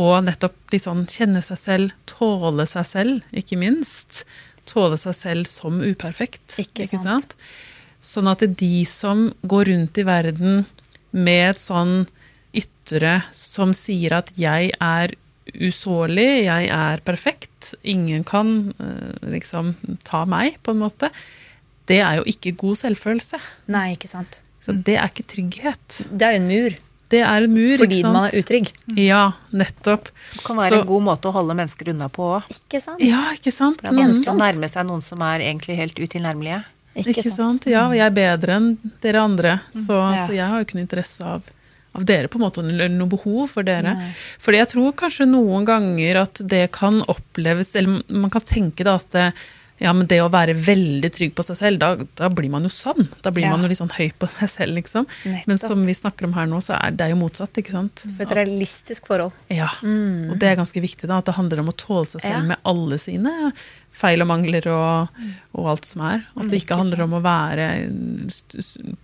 [0.00, 4.24] å nettopp liksom kjenne seg selv, tåle seg selv, ikke minst.
[4.70, 6.58] Tåle seg selv som uperfekt.
[6.62, 7.34] Ikke Ikke, sant?
[7.34, 7.36] sant?
[8.00, 10.62] Sånn at det er de som går rundt i verden
[11.12, 12.06] med et sånn
[12.56, 15.14] ytre som sier at jeg er
[15.50, 19.74] usårlig, jeg er perfekt, ingen kan eh, liksom
[20.06, 21.10] ta meg, på en måte,
[21.90, 23.40] det er jo ikke god selvfølelse.
[23.74, 24.38] Nei, ikke sant.
[24.62, 26.02] Så det er ikke trygghet.
[26.12, 26.76] Det er jo en mur.
[27.10, 28.14] Det er en mur, Fordi ikke sant?
[28.14, 28.68] man er utrygg.
[28.96, 30.10] Ja, nettopp.
[30.34, 32.42] Det kan være Så- en god måte å holde mennesker unna på òg.
[32.54, 33.00] Ikke sant?
[33.02, 33.82] Ja, ikke sant?
[33.82, 36.64] Det er vanskelig å nærme seg noen som er egentlig helt utilnærmelige.
[36.96, 37.66] Ikke, sant?
[37.66, 40.26] Ja, og jeg er bedre enn dere andre, så, Ja.
[40.26, 41.42] så jeg har jo ikke noe interesse av,
[41.94, 43.96] av dere, på en måte, eller noe behov for dere.
[44.38, 48.94] Fordi jeg tror kanskje noen ganger at det kan oppleves, eller man kan tenke da
[48.94, 49.32] at det,
[49.80, 52.70] ja, men det å være veldig trygg på seg selv, da, da blir man jo
[52.72, 53.06] sånn.
[53.24, 53.54] Da blir Ja.
[53.54, 55.06] man jo litt sånn høy på seg selv, liksom.
[55.48, 58.04] Men som vi snakker om her nå, så er det jo motsatt, ikke sant?
[58.16, 59.32] For et realistisk forhold.
[59.48, 62.42] Ja, og det er ganske viktig da, at det handler om å tåle seg selv
[62.42, 62.48] Ja.
[62.52, 63.52] med alle sine
[63.90, 65.08] feil og mangler og,
[65.56, 66.26] og alt som er.
[66.36, 67.66] At det ikke handler om å være,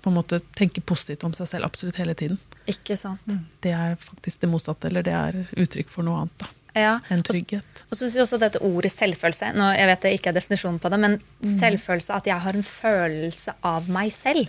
[0.05, 2.39] på en måte tenke positivt om seg selv absolutt hele tiden.
[2.68, 3.20] Ikke sant.
[3.62, 6.47] Det er faktisk det motsatte, eller det er uttrykk for noe annet da,
[6.77, 6.99] Ja.
[7.11, 7.83] En Og- trygghet.
[7.91, 10.79] Og så syns jeg også dette ordet selvfølelse nå, Jeg vet det ikke er definisjonen
[10.83, 14.49] på det, men selvfølelse, at jeg har en følelse av meg selv.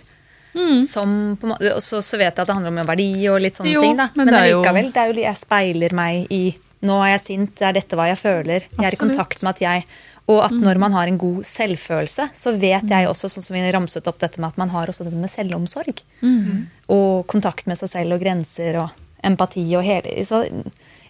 [0.88, 3.70] Som på og så, så vet jeg at det handler om verdi og litt sånne
[3.72, 3.96] Jo, ting.
[3.96, 4.08] da.
[4.16, 7.56] men Men, jo- allikevel, det er jo, jeg speiler meg i Nå er jeg sint,
[7.58, 8.60] det er dette hva jeg føler.
[8.62, 9.00] Jeg er i Absolutt.
[9.00, 9.16] Mm.
[9.18, 9.84] kontakt med at jeg
[10.28, 13.72] Og at når man har en god selvfølelse, så vet jeg også, sånn som vi
[13.72, 16.02] ramset opp dette med at man har også dette med selvomsorg.
[16.22, 16.66] Mm.
[16.90, 18.90] Og kontakt med seg selv og grenser og
[19.24, 20.42] empati og hele Så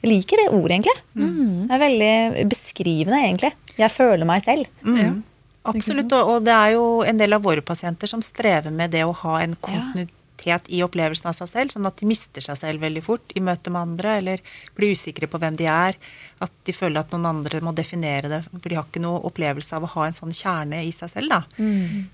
[0.02, 0.98] jeg liker det ordet, egentlig.
[1.18, 1.64] Mm.
[1.66, 3.52] Det er veldig beskrivende, egentlig.
[3.78, 4.68] Jeg føler meg selv.
[4.86, 5.22] Mm.
[5.68, 6.12] Absolutt.
[6.16, 9.16] Og, og det er jo en del av våre pasienter som strever med det å
[9.24, 10.14] ha en kontinuitet
[10.46, 13.70] i opplevelsen av seg selv, sånn at de mister seg selv veldig fort i møte
[13.70, 14.38] med andre, eller
[14.76, 15.96] blir usikre på hvem de er.
[16.40, 19.72] At de føler at noen andre må definere det, for de har ikke noe opplevelse
[19.74, 21.28] av å ha en sånn kjerne i seg selv.
[21.28, 21.42] da.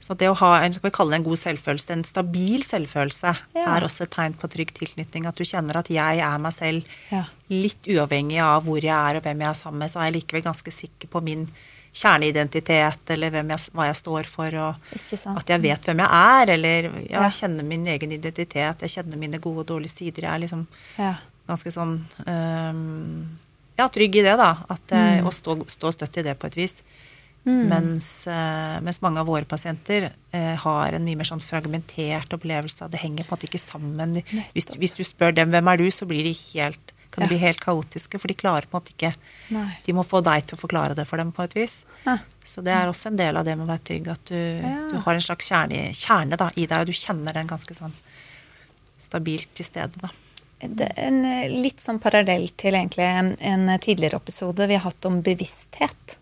[0.01, 3.37] Så det å ha en, skal vi kalle det en god selvfølelse, en stabil selvfølelse,
[3.55, 3.77] Ja.
[3.77, 5.27] er også et tegn på trygg tilknytning.
[5.27, 7.25] At du kjenner at jeg er meg selv, Ja.
[7.51, 10.22] litt uavhengig av hvor jeg er og hvem jeg er sammen med, så er jeg
[10.25, 11.49] likevel ganske sikker på min
[11.95, 14.75] kjerneidentitet, eller hvem jeg, hva jeg står for, og
[15.39, 17.31] at jeg vet hvem jeg er, eller ja, Ja.
[17.31, 20.23] kjenner min egen identitet, jeg kjenner mine gode og dårlige sider.
[20.27, 20.67] Jeg er liksom
[20.99, 21.15] Ja.
[21.49, 23.39] ganske sånn um,
[23.77, 24.53] Ja, trygg i det, da.
[24.71, 25.27] At, Mm.
[25.27, 26.75] Og stå, stå støtt i det på et vis.
[27.45, 32.83] Mens, øh, mens mange av våre pasienter øh, har en mye mer sånn fragmentert opplevelse
[32.87, 34.15] av det henger på en måte ikke sammen.
[34.55, 37.29] Hvis, hvis du spør dem hvem er du, så blir de helt, kan Ja.
[37.31, 39.15] bli helt kaotiske, for de klarer på en måte ikke
[39.55, 39.69] Nei.
[39.87, 41.85] De må få deg til å forklare det for dem på et vis.
[42.07, 42.19] Ja.
[42.45, 44.89] Så det er også en del av det med å være trygg, at du, Ja.
[44.91, 47.93] du har en slags kjerne, kjerne da, i deg, og du kjenner den ganske sånn
[49.01, 50.11] stabilt til stede, da.
[50.65, 54.87] Det er en eh, litt sånn parallell til egentlig en, en tidligere episode vi har
[54.87, 56.17] hatt om bevissthet,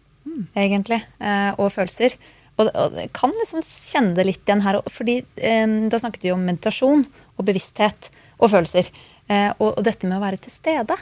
[0.56, 2.16] egentlig, eh, og følelser.
[2.58, 5.20] Og, og jeg kan liksom kjenne det litt igjen her, fordi
[5.64, 7.06] um, da snakket vi om meditasjon
[7.38, 8.10] og bevissthet
[8.42, 8.90] og følelser.
[9.30, 10.96] Eh, og, og dette med å være til stede.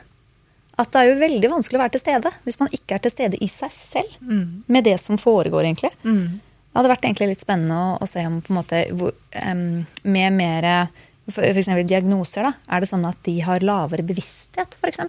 [0.81, 3.13] At det er jo veldig vanskelig å være til stede hvis man ikke er til
[3.13, 4.15] stede i seg selv.
[4.71, 5.93] Med det som foregår, egentlig.
[6.71, 9.13] Det hadde vært egentlig litt spennende å, å se om på en måte hvor,
[9.43, 10.69] um, med mer
[11.35, 12.53] eksempel diagnoser, da.
[12.71, 15.03] Er det sånn at de har lavere bevissthet, f.eks.?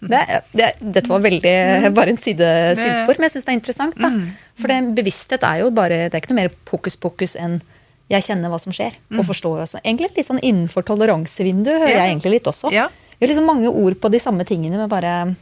[0.00, 0.20] Det,
[0.56, 1.56] det, dette var veldig
[1.98, 2.46] bare en side,
[2.78, 3.98] sidespor, men jeg syns det er interessant.
[4.00, 4.12] da.
[4.60, 7.58] For det, bevissthet er jo bare Det er ikke noe mer pokus pokus enn
[8.10, 9.80] jeg kjenner hva som skjer, og forstår også.
[9.84, 12.04] Egentlig litt sånn innenfor toleransevinduet hører Ja.
[12.04, 12.72] jeg egentlig litt også.
[12.74, 12.88] Ja.
[13.18, 15.34] Vi har liksom mange ord på de samme tingene, men bare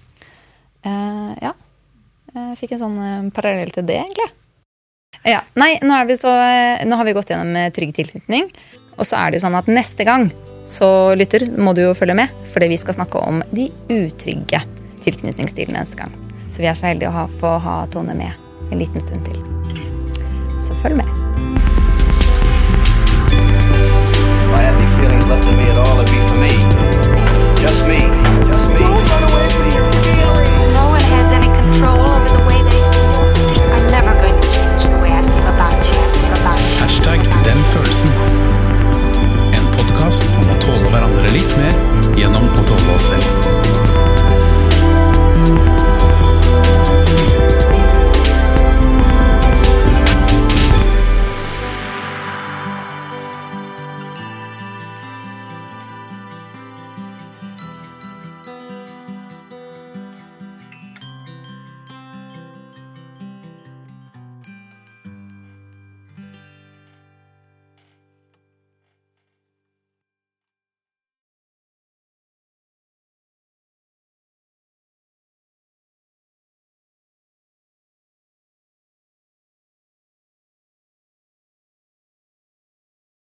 [0.84, 1.54] uh, Ja.
[2.34, 4.28] Jeg fikk en sånn uh, parallell til det, egentlig.
[5.24, 8.50] Ja, nei, nå, vi så, eh, nå har vi gått gjennom trygg tilknytning.
[8.98, 10.28] Og så er det jo sånn at neste gang,
[10.68, 12.28] så lytter, må du jo følge med.
[12.52, 14.60] Fordi vi skal snakke om de utrygge
[15.04, 16.12] tilknytningsstilene neste gang.
[16.52, 18.30] Så vi er så heldige å ha, få ha Tone med
[18.70, 19.40] en liten stund til.
[20.62, 21.27] Så følg med.
[25.28, 26.48] If I had any feelings left in me at all, it'd be for me.
[26.48, 26.77] Just me.